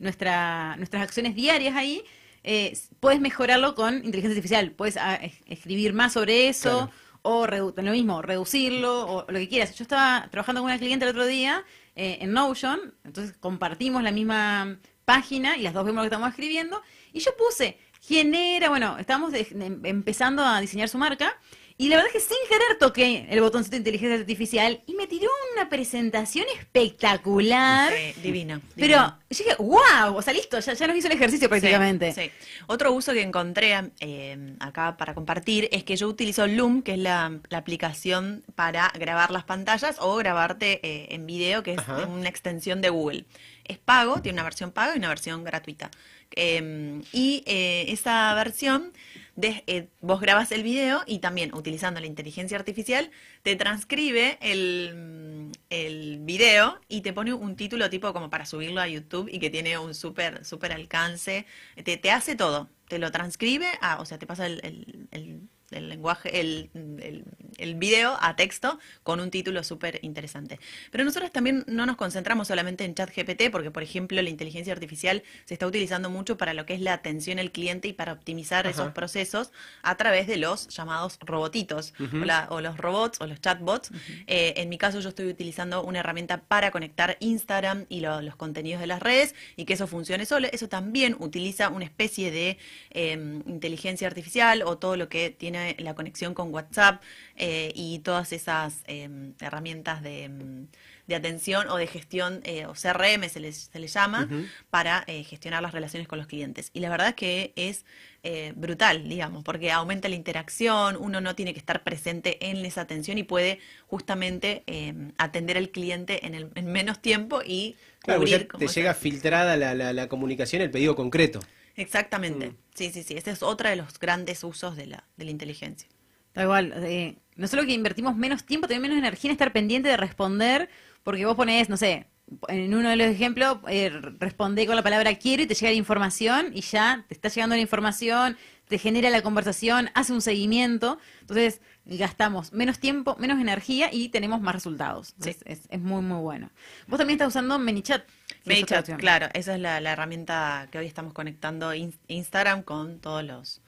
nuestra, 0.00 0.74
nuestras 0.78 1.02
acciones 1.02 1.34
diarias 1.36 1.76
ahí. 1.76 2.02
Eh, 2.42 2.76
puedes 3.00 3.20
mejorarlo 3.20 3.74
con 3.74 3.96
inteligencia 3.96 4.30
artificial, 4.30 4.70
puedes 4.72 4.96
ah, 4.96 5.16
es- 5.16 5.34
escribir 5.46 5.92
más 5.92 6.12
sobre 6.14 6.48
eso 6.48 6.90
Claro. 7.22 7.72
o 7.74 7.82
lo 7.82 7.90
mismo, 7.92 8.22
reducirlo 8.22 9.06
o 9.06 9.30
lo 9.30 9.38
que 9.38 9.48
quieras. 9.48 9.74
Yo 9.76 9.82
estaba 9.82 10.28
trabajando 10.30 10.60
con 10.60 10.70
una 10.70 10.78
cliente 10.78 11.04
el 11.04 11.10
otro 11.10 11.26
día 11.26 11.64
eh, 11.96 12.18
en 12.20 12.32
Notion, 12.32 12.94
entonces 13.04 13.36
compartimos 13.38 14.02
la 14.02 14.12
misma 14.12 14.78
página 15.04 15.56
y 15.56 15.62
las 15.62 15.74
dos 15.74 15.84
vemos 15.84 15.96
lo 15.96 16.02
que 16.02 16.14
estamos 16.14 16.28
escribiendo 16.30 16.82
y 17.12 17.20
yo 17.20 17.30
puse 17.36 17.78
quién 18.06 18.34
era, 18.34 18.68
bueno, 18.68 18.98
de- 19.32 19.48
empezando 19.84 20.44
a 20.44 20.60
diseñar 20.60 20.88
su 20.88 20.98
marca 20.98 21.36
y 21.78 21.88
la 21.88 21.96
verdad 21.96 22.10
es 22.14 22.22
que 22.22 22.34
sin 22.34 22.48
querer 22.48 22.78
toqué 22.78 23.26
el 23.28 23.40
botoncito 23.40 23.72
de 23.72 23.78
inteligencia 23.78 24.18
artificial 24.18 24.82
y 24.86 24.94
me 24.94 25.06
tiró 25.06 25.28
una 25.54 25.68
presentación 25.68 26.46
espectacular. 26.58 27.92
Sí, 27.92 28.20
divino. 28.22 28.60
Pero 28.74 28.86
divino. 28.86 29.18
yo 29.30 29.44
dije, 29.44 29.56
wow, 29.58 30.16
o 30.16 30.22
sea, 30.22 30.32
listo, 30.32 30.58
ya, 30.58 30.72
ya 30.72 30.86
nos 30.86 30.96
hizo 30.96 31.08
el 31.08 31.14
ejercicio 31.14 31.48
prácticamente. 31.48 32.12
Sí, 32.12 32.22
sí. 32.22 32.30
Otro 32.66 32.92
uso 32.92 33.12
que 33.12 33.22
encontré 33.22 33.90
eh, 34.00 34.54
acá 34.60 34.96
para 34.96 35.14
compartir 35.14 35.68
es 35.70 35.84
que 35.84 35.96
yo 35.96 36.08
utilizo 36.08 36.46
Loom, 36.46 36.82
que 36.82 36.94
es 36.94 36.98
la, 36.98 37.38
la 37.50 37.58
aplicación 37.58 38.42
para 38.54 38.90
grabar 38.98 39.30
las 39.30 39.44
pantallas 39.44 39.96
o 40.00 40.16
grabarte 40.16 40.80
eh, 40.82 41.08
en 41.10 41.26
video, 41.26 41.62
que 41.62 41.72
es 41.72 41.78
Ajá. 41.78 42.06
una 42.06 42.28
extensión 42.28 42.80
de 42.80 42.88
Google. 42.88 43.24
Es 43.64 43.78
pago, 43.78 44.22
tiene 44.22 44.36
una 44.36 44.44
versión 44.44 44.70
paga 44.70 44.94
y 44.94 44.98
una 44.98 45.08
versión 45.08 45.44
gratuita. 45.44 45.90
Eh, 46.34 47.02
y 47.12 47.42
eh, 47.46 47.86
esa 47.88 48.34
versión, 48.34 48.92
de- 49.36 49.62
eh, 49.66 49.88
vos 50.00 50.20
grabas 50.20 50.50
el 50.52 50.62
video 50.62 51.02
y 51.06 51.18
también 51.20 51.54
utilizando 51.54 52.00
la 52.00 52.06
inteligencia 52.06 52.56
artificial, 52.58 53.10
te 53.42 53.54
transcribe 53.56 54.38
el, 54.40 55.52
el 55.70 56.18
video 56.22 56.80
y 56.88 57.02
te 57.02 57.12
pone 57.12 57.32
un 57.34 57.56
título 57.56 57.90
tipo 57.90 58.12
como 58.12 58.30
para 58.30 58.46
subirlo 58.46 58.80
a 58.80 58.88
YouTube 58.88 59.28
y 59.30 59.38
que 59.38 59.50
tiene 59.50 59.78
un 59.78 59.94
súper 59.94 60.44
súper 60.44 60.72
alcance. 60.72 61.46
Te, 61.84 61.96
te 61.96 62.10
hace 62.10 62.36
todo. 62.36 62.68
Te 62.88 62.98
lo 62.98 63.10
transcribe, 63.12 63.66
a- 63.80 64.00
o 64.00 64.04
sea, 64.06 64.18
te 64.18 64.26
pasa 64.26 64.46
el, 64.46 64.60
el- 64.64 65.08
el- 65.10 65.40
el 65.70 65.88
lenguaje, 65.88 66.40
el, 66.40 66.70
el, 66.74 67.24
el 67.58 67.74
video 67.74 68.16
a 68.20 68.36
texto 68.36 68.78
con 69.02 69.20
un 69.20 69.30
título 69.30 69.64
súper 69.64 69.98
interesante. 70.02 70.60
Pero 70.90 71.04
nosotros 71.04 71.32
también 71.32 71.64
no 71.66 71.86
nos 71.86 71.96
concentramos 71.96 72.48
solamente 72.48 72.84
en 72.84 72.94
ChatGPT, 72.94 73.50
porque, 73.50 73.70
por 73.70 73.82
ejemplo, 73.82 74.20
la 74.22 74.30
inteligencia 74.30 74.72
artificial 74.72 75.22
se 75.44 75.54
está 75.54 75.66
utilizando 75.66 76.08
mucho 76.10 76.36
para 76.36 76.54
lo 76.54 76.66
que 76.66 76.74
es 76.74 76.80
la 76.80 76.92
atención 76.92 77.38
al 77.38 77.50
cliente 77.52 77.88
y 77.88 77.92
para 77.92 78.12
optimizar 78.12 78.66
Ajá. 78.66 78.70
esos 78.70 78.92
procesos 78.92 79.50
a 79.82 79.96
través 79.96 80.26
de 80.26 80.36
los 80.36 80.68
llamados 80.68 81.18
robotitos, 81.20 81.94
o, 82.00 82.24
la- 82.24 82.46
o 82.50 82.60
los 82.60 82.76
robots 82.76 83.20
o 83.20 83.26
los 83.26 83.40
chatbots. 83.40 83.90
Eh, 84.26 84.54
en 84.58 84.68
mi 84.68 84.78
caso, 84.78 85.00
yo 85.00 85.08
estoy 85.08 85.26
utilizando 85.26 85.82
una 85.82 86.00
herramienta 86.00 86.42
para 86.42 86.70
conectar 86.70 87.16
Instagram 87.20 87.86
y 87.88 88.00
lo- 88.00 88.22
los 88.22 88.36
contenidos 88.36 88.80
de 88.80 88.86
las 88.86 89.00
redes 89.02 89.34
y 89.56 89.64
que 89.64 89.74
eso 89.74 89.86
funcione 89.86 90.26
solo. 90.26 90.48
Eso 90.52 90.68
también 90.68 91.16
utiliza 91.18 91.68
una 91.70 91.84
especie 91.84 92.30
de 92.30 92.58
eh, 92.90 93.12
inteligencia 93.46 94.06
artificial 94.06 94.62
o 94.62 94.78
todo 94.78 94.96
lo 94.96 95.08
que 95.08 95.30
tiene 95.30 95.56
la 95.78 95.94
conexión 95.94 96.34
con 96.34 96.52
WhatsApp 96.52 97.02
eh, 97.36 97.72
y 97.74 97.98
todas 98.00 98.32
esas 98.32 98.84
eh, 98.86 99.08
herramientas 99.40 100.02
de, 100.02 100.28
mm, 100.28 100.66
de 101.06 101.14
atención 101.14 101.68
o 101.68 101.76
de 101.76 101.86
gestión 101.86 102.40
eh, 102.44 102.66
o 102.66 102.72
CRM 102.72 103.28
se 103.28 103.40
les, 103.40 103.70
se 103.72 103.78
les 103.78 103.92
llama 103.92 104.28
para 104.70 105.04
eh, 105.06 105.22
gestionar 105.24 105.62
las 105.62 105.72
relaciones 105.72 106.08
con 106.08 106.18
los 106.18 106.26
clientes. 106.26 106.70
Y 106.74 106.80
la 106.80 106.88
verdad 106.88 107.08
es 107.08 107.14
que 107.14 107.52
es 107.56 107.84
eh, 108.22 108.52
brutal, 108.56 109.08
digamos, 109.08 109.44
porque 109.44 109.70
aumenta 109.70 110.08
la 110.08 110.16
interacción, 110.16 110.96
uno 110.96 111.20
no 111.20 111.34
tiene 111.36 111.52
que 111.52 111.60
estar 111.60 111.84
presente 111.84 112.50
en 112.50 112.64
esa 112.64 112.80
atención 112.80 113.18
y 113.18 113.22
puede 113.22 113.60
justamente 113.86 114.64
eh, 114.66 114.94
atender 115.16 115.56
al 115.56 115.70
cliente 115.70 116.26
en, 116.26 116.34
el, 116.34 116.50
en 116.54 116.66
menos 116.66 117.00
tiempo 117.00 117.40
y 117.44 117.76
Claro, 118.00 118.20
cubrir 118.20 118.48
ya 118.52 118.58
te 118.58 118.68
llega 118.68 118.94
filtrada 118.94 119.56
la, 119.56 119.74
la, 119.74 119.92
la 119.92 120.08
comunicación, 120.08 120.62
el 120.62 120.70
pedido 120.70 120.94
concreto. 120.94 121.40
Exactamente. 121.76 122.50
Mm. 122.50 122.56
Sí, 122.74 122.90
sí, 122.92 123.02
sí. 123.02 123.14
Ese 123.16 123.30
es 123.30 123.42
otro 123.42 123.68
de 123.68 123.76
los 123.76 123.98
grandes 123.98 124.42
usos 124.44 124.76
de 124.76 124.86
la, 124.86 125.04
de 125.16 125.24
la 125.24 125.30
inteligencia. 125.30 125.88
Tal 126.32 126.46
cual. 126.46 126.72
eh, 126.84 127.16
no 127.36 127.48
solo 127.48 127.64
que 127.64 127.72
invertimos 127.72 128.16
menos 128.16 128.44
tiempo, 128.44 128.66
también 128.66 128.82
menos 128.82 128.98
energía 128.98 129.30
en 129.30 129.32
estar 129.32 129.52
pendiente 129.52 129.88
de 129.88 129.96
responder, 129.96 130.68
porque 131.02 131.26
vos 131.26 131.36
ponés, 131.36 131.68
no 131.68 131.76
sé, 131.76 132.06
en 132.48 132.74
uno 132.74 132.88
de 132.90 132.96
los 132.96 133.06
ejemplos, 133.06 133.58
eh, 133.68 133.90
responde 134.18 134.66
con 134.66 134.74
la 134.76 134.82
palabra 134.82 135.14
quiero 135.16 135.42
y 135.42 135.46
te 135.46 135.54
llega 135.54 135.70
la 135.70 135.76
información 135.76 136.50
y 136.54 136.62
ya 136.62 137.04
te 137.08 137.14
está 137.14 137.28
llegando 137.28 137.54
la 137.54 137.60
información, 137.62 138.36
te 138.68 138.78
genera 138.78 139.10
la 139.10 139.22
conversación, 139.22 139.90
hace 139.94 140.12
un 140.12 140.20
seguimiento. 140.22 140.98
Entonces, 141.20 141.60
gastamos 141.86 142.52
menos 142.52 142.78
tiempo, 142.78 143.16
menos 143.18 143.40
energía 143.40 143.88
y 143.92 144.08
tenemos 144.08 144.40
más 144.40 144.54
resultados. 144.54 145.12
Entonces, 145.18 145.42
es, 145.46 145.60
es 145.70 145.80
muy, 145.80 146.02
muy 146.02 146.20
bueno. 146.20 146.50
Vos 146.88 146.98
también 146.98 147.16
estás 147.16 147.28
usando 147.28 147.58
ManyChat. 147.58 148.04
es 148.04 148.46
ManyChat, 148.46 148.96
claro, 148.98 149.28
esa 149.34 149.54
es 149.54 149.60
la, 149.60 149.80
la 149.80 149.92
herramienta 149.92 150.68
que 150.70 150.78
hoy 150.78 150.86
estamos 150.86 151.12
conectando 151.12 151.72
in- 151.74 151.94
Instagram 152.08 152.62
con 152.62 152.98
todos 152.98 153.22
los, 153.24 153.60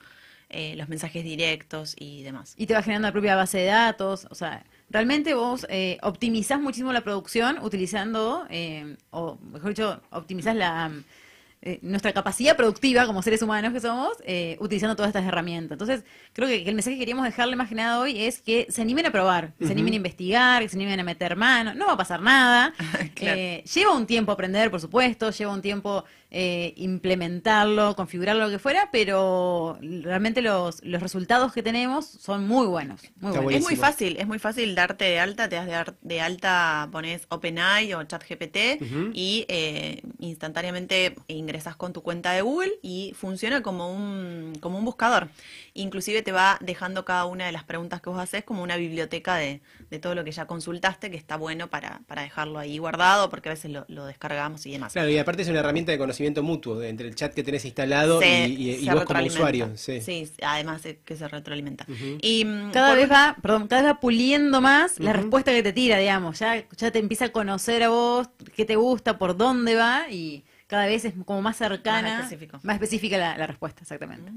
eh, 0.50 0.74
los 0.76 0.88
mensajes 0.88 1.22
directos 1.24 1.94
y 1.98 2.22
demás. 2.24 2.54
y 2.56 2.66
te 2.66 2.74
va 2.74 2.82
generando 2.82 3.08
la 3.08 3.12
propia 3.12 3.36
base 3.36 3.58
de 3.58 3.66
datos. 3.66 4.26
O 4.30 4.34
sea, 4.34 4.64
realmente 4.90 5.34
vos 5.34 5.66
eh, 5.70 5.98
optimizás 6.02 6.60
muchísimo 6.60 6.92
la 6.92 7.02
producción 7.02 7.58
utilizando, 7.62 8.46
eh, 8.50 8.96
o 9.10 9.36
mejor 9.52 9.70
dicho, 9.70 10.02
optimizás 10.10 10.56
la, 10.56 10.90
eh, 11.60 11.80
nuestra 11.82 12.12
capacidad 12.12 12.56
productiva 12.56 13.04
como 13.06 13.20
seres 13.20 13.42
humanos 13.42 13.72
que 13.72 13.80
somos, 13.80 14.12
eh, 14.24 14.56
utilizando 14.60 14.94
todas 14.94 15.08
estas 15.08 15.26
herramientas. 15.26 15.72
Entonces, 15.72 16.04
creo 16.32 16.46
que, 16.46 16.62
que 16.62 16.68
el 16.68 16.76
mensaje 16.76 16.94
que 16.94 17.00
queríamos 17.00 17.24
dejarle 17.24 17.56
más 17.56 17.68
que 17.68 17.74
nada 17.74 17.98
hoy 17.98 18.22
es 18.22 18.40
que 18.40 18.66
se 18.70 18.80
animen 18.80 19.06
a 19.06 19.10
probar, 19.10 19.54
que 19.58 19.66
se 19.66 19.72
animen 19.72 19.94
a 19.94 19.96
investigar, 19.96 20.62
que 20.62 20.68
se 20.68 20.76
animen 20.76 21.00
a 21.00 21.02
meter 21.02 21.34
mano. 21.34 21.74
No 21.74 21.86
va 21.86 21.94
a 21.94 21.96
pasar 21.96 22.22
nada. 22.22 22.72
Claro. 23.14 23.36
Eh, 23.36 23.64
lleva 23.74 23.96
un 23.96 24.06
tiempo 24.06 24.30
aprender, 24.30 24.70
por 24.70 24.80
supuesto, 24.80 25.30
lleva 25.30 25.52
un 25.52 25.62
tiempo 25.62 26.04
eh, 26.30 26.74
implementarlo, 26.76 27.96
configurarlo, 27.96 28.44
lo 28.44 28.50
que 28.50 28.58
fuera, 28.58 28.90
pero 28.92 29.78
realmente 29.80 30.42
los, 30.42 30.84
los 30.84 31.02
resultados 31.02 31.52
que 31.52 31.62
tenemos 31.62 32.06
son 32.06 32.46
muy 32.46 32.66
buenos. 32.66 33.00
Muy 33.20 33.32
buenos. 33.32 33.52
Es 33.54 33.62
muy 33.62 33.76
fácil, 33.76 34.16
es 34.18 34.26
muy 34.26 34.38
fácil 34.38 34.74
darte 34.74 35.06
de 35.06 35.18
alta, 35.18 35.48
te 35.48 35.56
das 35.56 35.66
de, 35.66 35.92
de 36.02 36.20
alta, 36.20 36.88
pones 36.92 37.22
OpenAI 37.30 37.94
o 37.94 38.04
ChatGPT 38.04 38.56
y 39.14 39.46
eh, 39.48 40.02
instantáneamente 40.18 41.16
in- 41.28 41.48
ingresas 41.48 41.76
con 41.76 41.94
tu 41.94 42.02
cuenta 42.02 42.32
de 42.32 42.42
Google 42.42 42.72
y 42.82 43.14
funciona 43.16 43.62
como 43.62 43.90
un, 43.90 44.52
como 44.60 44.76
un 44.76 44.84
buscador. 44.84 45.28
Inclusive 45.72 46.20
te 46.20 46.30
va 46.32 46.58
dejando 46.60 47.06
cada 47.06 47.24
una 47.24 47.46
de 47.46 47.52
las 47.52 47.64
preguntas 47.64 48.02
que 48.02 48.10
vos 48.10 48.18
haces 48.18 48.44
como 48.44 48.62
una 48.62 48.76
biblioteca 48.76 49.36
de, 49.36 49.62
de 49.88 49.98
todo 49.98 50.14
lo 50.14 50.24
que 50.24 50.32
ya 50.32 50.44
consultaste, 50.46 51.10
que 51.10 51.16
está 51.16 51.36
bueno 51.36 51.68
para, 51.68 52.02
para 52.06 52.20
dejarlo 52.20 52.58
ahí 52.58 52.76
guardado, 52.76 53.30
porque 53.30 53.48
a 53.48 53.52
veces 53.52 53.70
lo, 53.70 53.86
lo 53.88 54.04
descargamos 54.04 54.66
y 54.66 54.72
demás. 54.72 54.92
Claro, 54.92 55.08
y 55.08 55.16
aparte 55.16 55.40
es 55.40 55.48
una 55.48 55.60
herramienta 55.60 55.90
de 55.90 55.96
conocimiento 55.96 56.17
mutuo 56.42 56.82
entre 56.82 57.08
el 57.08 57.14
chat 57.14 57.32
que 57.34 57.42
tenés 57.42 57.64
instalado 57.64 58.20
Se- 58.20 58.48
y, 58.48 58.52
y- 58.52 58.70
y 58.70 58.84
se 58.84 58.94
vos 58.94 59.04
como 59.04 59.24
usuario. 59.24 59.70
Sí. 59.76 60.00
Sí, 60.00 60.30
además 60.42 60.84
es 60.86 60.96
que 61.04 61.16
se 61.16 61.26
retroalimenta. 61.28 61.86
Y 62.20 62.44
mm, 62.44 62.70
Cada 62.72 62.88
por- 62.90 62.96
vez 62.98 63.10
va, 63.10 63.36
perdón, 63.40 63.68
cada 63.68 63.82
vez 63.82 63.90
va 63.92 64.00
puliendo 64.00 64.60
más 64.60 64.98
la 65.00 65.12
respuesta 65.12 65.52
que 65.52 65.62
te 65.62 65.72
tira, 65.72 65.98
digamos. 65.98 66.38
Ya, 66.38 66.64
ya 66.76 66.90
te 66.90 66.98
empieza 66.98 67.26
a 67.26 67.28
conocer 67.32 67.82
a 67.82 67.88
vos, 67.88 68.28
qué 68.56 68.64
te 68.64 68.76
gusta, 68.76 69.18
por 69.18 69.36
dónde 69.36 69.74
va 69.74 70.10
y 70.10 70.44
cada 70.66 70.86
vez 70.86 71.04
es 71.04 71.14
como 71.24 71.40
más 71.42 71.56
cercana, 71.56 72.08
Más 72.18 72.24
específico. 72.24 72.60
más 72.62 72.74
específica 72.74 73.16
la, 73.18 73.38
la 73.38 73.46
respuesta, 73.46 73.80
exactamente. 73.82 74.30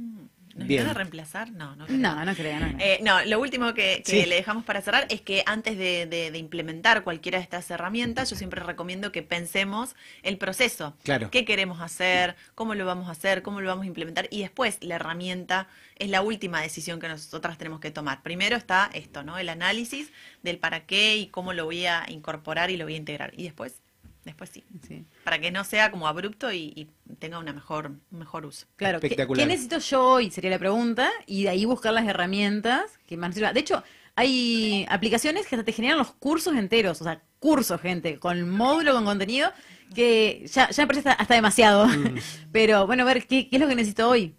¿Nos 0.55 0.67
Bien. 0.67 0.83
van 0.83 0.91
a 0.91 0.93
reemplazar? 0.93 1.51
No, 1.51 1.75
no. 1.75 1.85
creo. 1.85 1.97
No, 1.97 2.25
no 2.25 2.35
creo, 2.35 2.59
no. 2.59 2.67
no. 2.71 2.77
Eh, 2.79 2.99
no, 3.01 3.23
lo 3.25 3.39
último 3.39 3.73
que, 3.73 4.03
que 4.05 4.23
Sí. 4.23 4.25
le 4.25 4.35
dejamos 4.35 4.63
para 4.65 4.81
cerrar 4.81 5.05
es 5.09 5.21
que 5.21 5.43
antes 5.45 5.77
de, 5.77 6.05
de- 6.05 6.31
de 6.31 6.37
implementar 6.37 7.03
cualquiera 7.03 7.37
de 7.37 7.43
estas 7.43 7.69
herramientas, 7.71 8.29
yo 8.29 8.35
siempre 8.35 8.61
recomiendo 8.61 9.11
que 9.11 9.21
pensemos 9.23 9.95
el 10.23 10.37
proceso. 10.37 10.95
Claro. 11.03 11.29
¿Qué 11.31 11.45
queremos 11.45 11.81
hacer? 11.81 12.35
¿Cómo 12.55 12.75
lo 12.75 12.85
vamos 12.85 13.07
a 13.07 13.11
hacer? 13.11 13.41
¿Cómo 13.41 13.61
lo 13.61 13.67
vamos 13.69 13.83
a 13.83 13.87
implementar? 13.87 14.27
Y 14.31 14.41
después 14.41 14.77
la 14.81 14.95
herramienta 14.95 15.67
es 15.97 16.09
la 16.09 16.21
última 16.21 16.61
decisión 16.61 16.99
que 16.99 17.07
nosotras 17.07 17.57
tenemos 17.57 17.79
que 17.79 17.91
tomar. 17.91 18.21
Primero 18.23 18.55
está 18.57 18.89
esto, 18.93 19.23
¿no? 19.23 19.37
El 19.37 19.49
análisis 19.49 20.11
del 20.43 20.57
para 20.57 20.85
qué 20.85 21.15
y 21.17 21.27
cómo 21.27 21.53
lo 21.53 21.65
voy 21.65 21.85
a 21.85 22.05
incorporar 22.09 22.71
y 22.71 22.77
lo 22.77 22.85
voy 22.85 22.95
a 22.95 22.97
integrar. 22.97 23.33
Y 23.37 23.43
después, 23.43 23.81
después 24.23 24.49
sí. 24.49 24.63
Sí. 24.87 25.05
Para 25.23 25.39
que 25.39 25.51
no 25.51 25.63
sea 25.63 25.91
como 25.91 26.07
abrupto 26.07 26.51
y, 26.51 26.73
y 26.75 27.15
tenga 27.15 27.39
una 27.39 27.53
mejor, 27.53 27.87
un 27.87 28.19
mejor 28.19 28.45
uso. 28.45 28.67
Claro, 28.75 28.99
¿qué, 28.99 29.07
Espectacular. 29.07 29.43
qué 29.43 29.47
necesito 29.47 29.79
yo 29.79 30.03
hoy? 30.03 30.31
Sería 30.31 30.49
la 30.49 30.59
pregunta. 30.59 31.09
Y 31.25 31.43
de 31.43 31.49
ahí 31.49 31.65
buscar 31.65 31.93
las 31.93 32.07
herramientas 32.07 32.99
que 33.07 33.17
más 33.17 33.33
sirvan. 33.33 33.53
De 33.53 33.59
hecho, 33.59 33.83
hay 34.15 34.85
aplicaciones 34.89 35.47
que 35.47 35.55
hasta 35.55 35.65
te 35.65 35.71
generan 35.71 35.97
los 35.97 36.11
cursos 36.11 36.55
enteros. 36.55 37.01
O 37.01 37.03
sea, 37.03 37.21
cursos, 37.39 37.81
gente, 37.81 38.19
con 38.19 38.49
módulo, 38.49 38.93
con 38.93 39.05
contenido, 39.05 39.51
que 39.95 40.45
ya, 40.47 40.69
ya 40.69 40.83
me 40.83 40.87
parece 40.87 41.09
hasta, 41.09 41.21
hasta 41.21 41.33
demasiado. 41.35 41.87
Mm. 41.87 42.17
Pero 42.51 42.87
bueno, 42.87 43.03
a 43.03 43.05
ver, 43.05 43.25
¿qué, 43.25 43.49
¿qué 43.49 43.55
es 43.55 43.61
lo 43.61 43.67
que 43.67 43.75
necesito 43.75 44.09
hoy? 44.09 44.35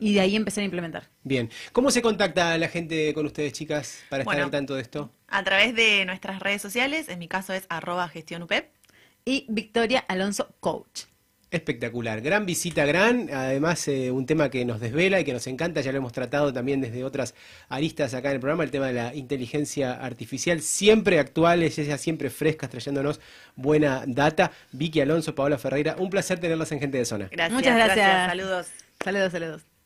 Y 0.00 0.14
de 0.14 0.20
ahí 0.20 0.36
empezar 0.36 0.62
a 0.62 0.64
implementar. 0.64 1.08
Bien. 1.24 1.50
¿Cómo 1.72 1.90
se 1.90 2.02
contacta 2.02 2.56
la 2.56 2.68
gente 2.68 3.12
con 3.14 3.26
ustedes, 3.26 3.52
chicas, 3.52 4.00
para 4.08 4.22
estar 4.22 4.40
al 4.40 4.50
tanto 4.50 4.74
de 4.74 4.82
esto? 4.82 5.10
A 5.26 5.42
través 5.42 5.74
de 5.74 6.04
nuestras 6.04 6.38
redes 6.40 6.62
sociales, 6.62 7.08
en 7.08 7.18
mi 7.18 7.26
caso 7.26 7.52
es 7.52 7.66
arroba 7.68 8.08
gestión 8.08 8.42
UPEP. 8.42 8.70
Y 9.28 9.44
Victoria 9.50 10.06
Alonso, 10.08 10.54
coach. 10.58 11.02
Espectacular, 11.50 12.22
gran 12.22 12.46
visita, 12.46 12.86
gran, 12.86 13.28
además 13.30 13.86
eh, 13.86 14.10
un 14.10 14.24
tema 14.24 14.48
que 14.48 14.64
nos 14.64 14.80
desvela 14.80 15.20
y 15.20 15.24
que 15.24 15.34
nos 15.34 15.46
encanta, 15.46 15.82
ya 15.82 15.92
lo 15.92 15.98
hemos 15.98 16.14
tratado 16.14 16.50
también 16.50 16.80
desde 16.80 17.04
otras 17.04 17.34
aristas 17.68 18.14
acá 18.14 18.30
en 18.30 18.36
el 18.36 18.40
programa, 18.40 18.64
el 18.64 18.70
tema 18.70 18.86
de 18.86 18.94
la 18.94 19.14
inteligencia 19.14 19.92
artificial, 19.92 20.62
siempre 20.62 21.18
actuales, 21.18 21.78
ellas 21.78 22.00
siempre 22.00 22.30
frescas, 22.30 22.70
trayéndonos 22.70 23.20
buena 23.54 24.02
data. 24.06 24.50
Vicky 24.72 25.02
Alonso, 25.02 25.34
Paola 25.34 25.58
Ferreira, 25.58 25.96
un 25.98 26.08
placer 26.08 26.40
tenerlas 26.40 26.72
en 26.72 26.80
Gente 26.80 26.96
de 26.96 27.04
Zona. 27.04 27.28
Gracias, 27.30 27.52
Muchas 27.52 27.76
gracias. 27.76 28.30
Saludos. 28.30 28.66
Saludos, 29.04 29.32
saludos. 29.32 29.77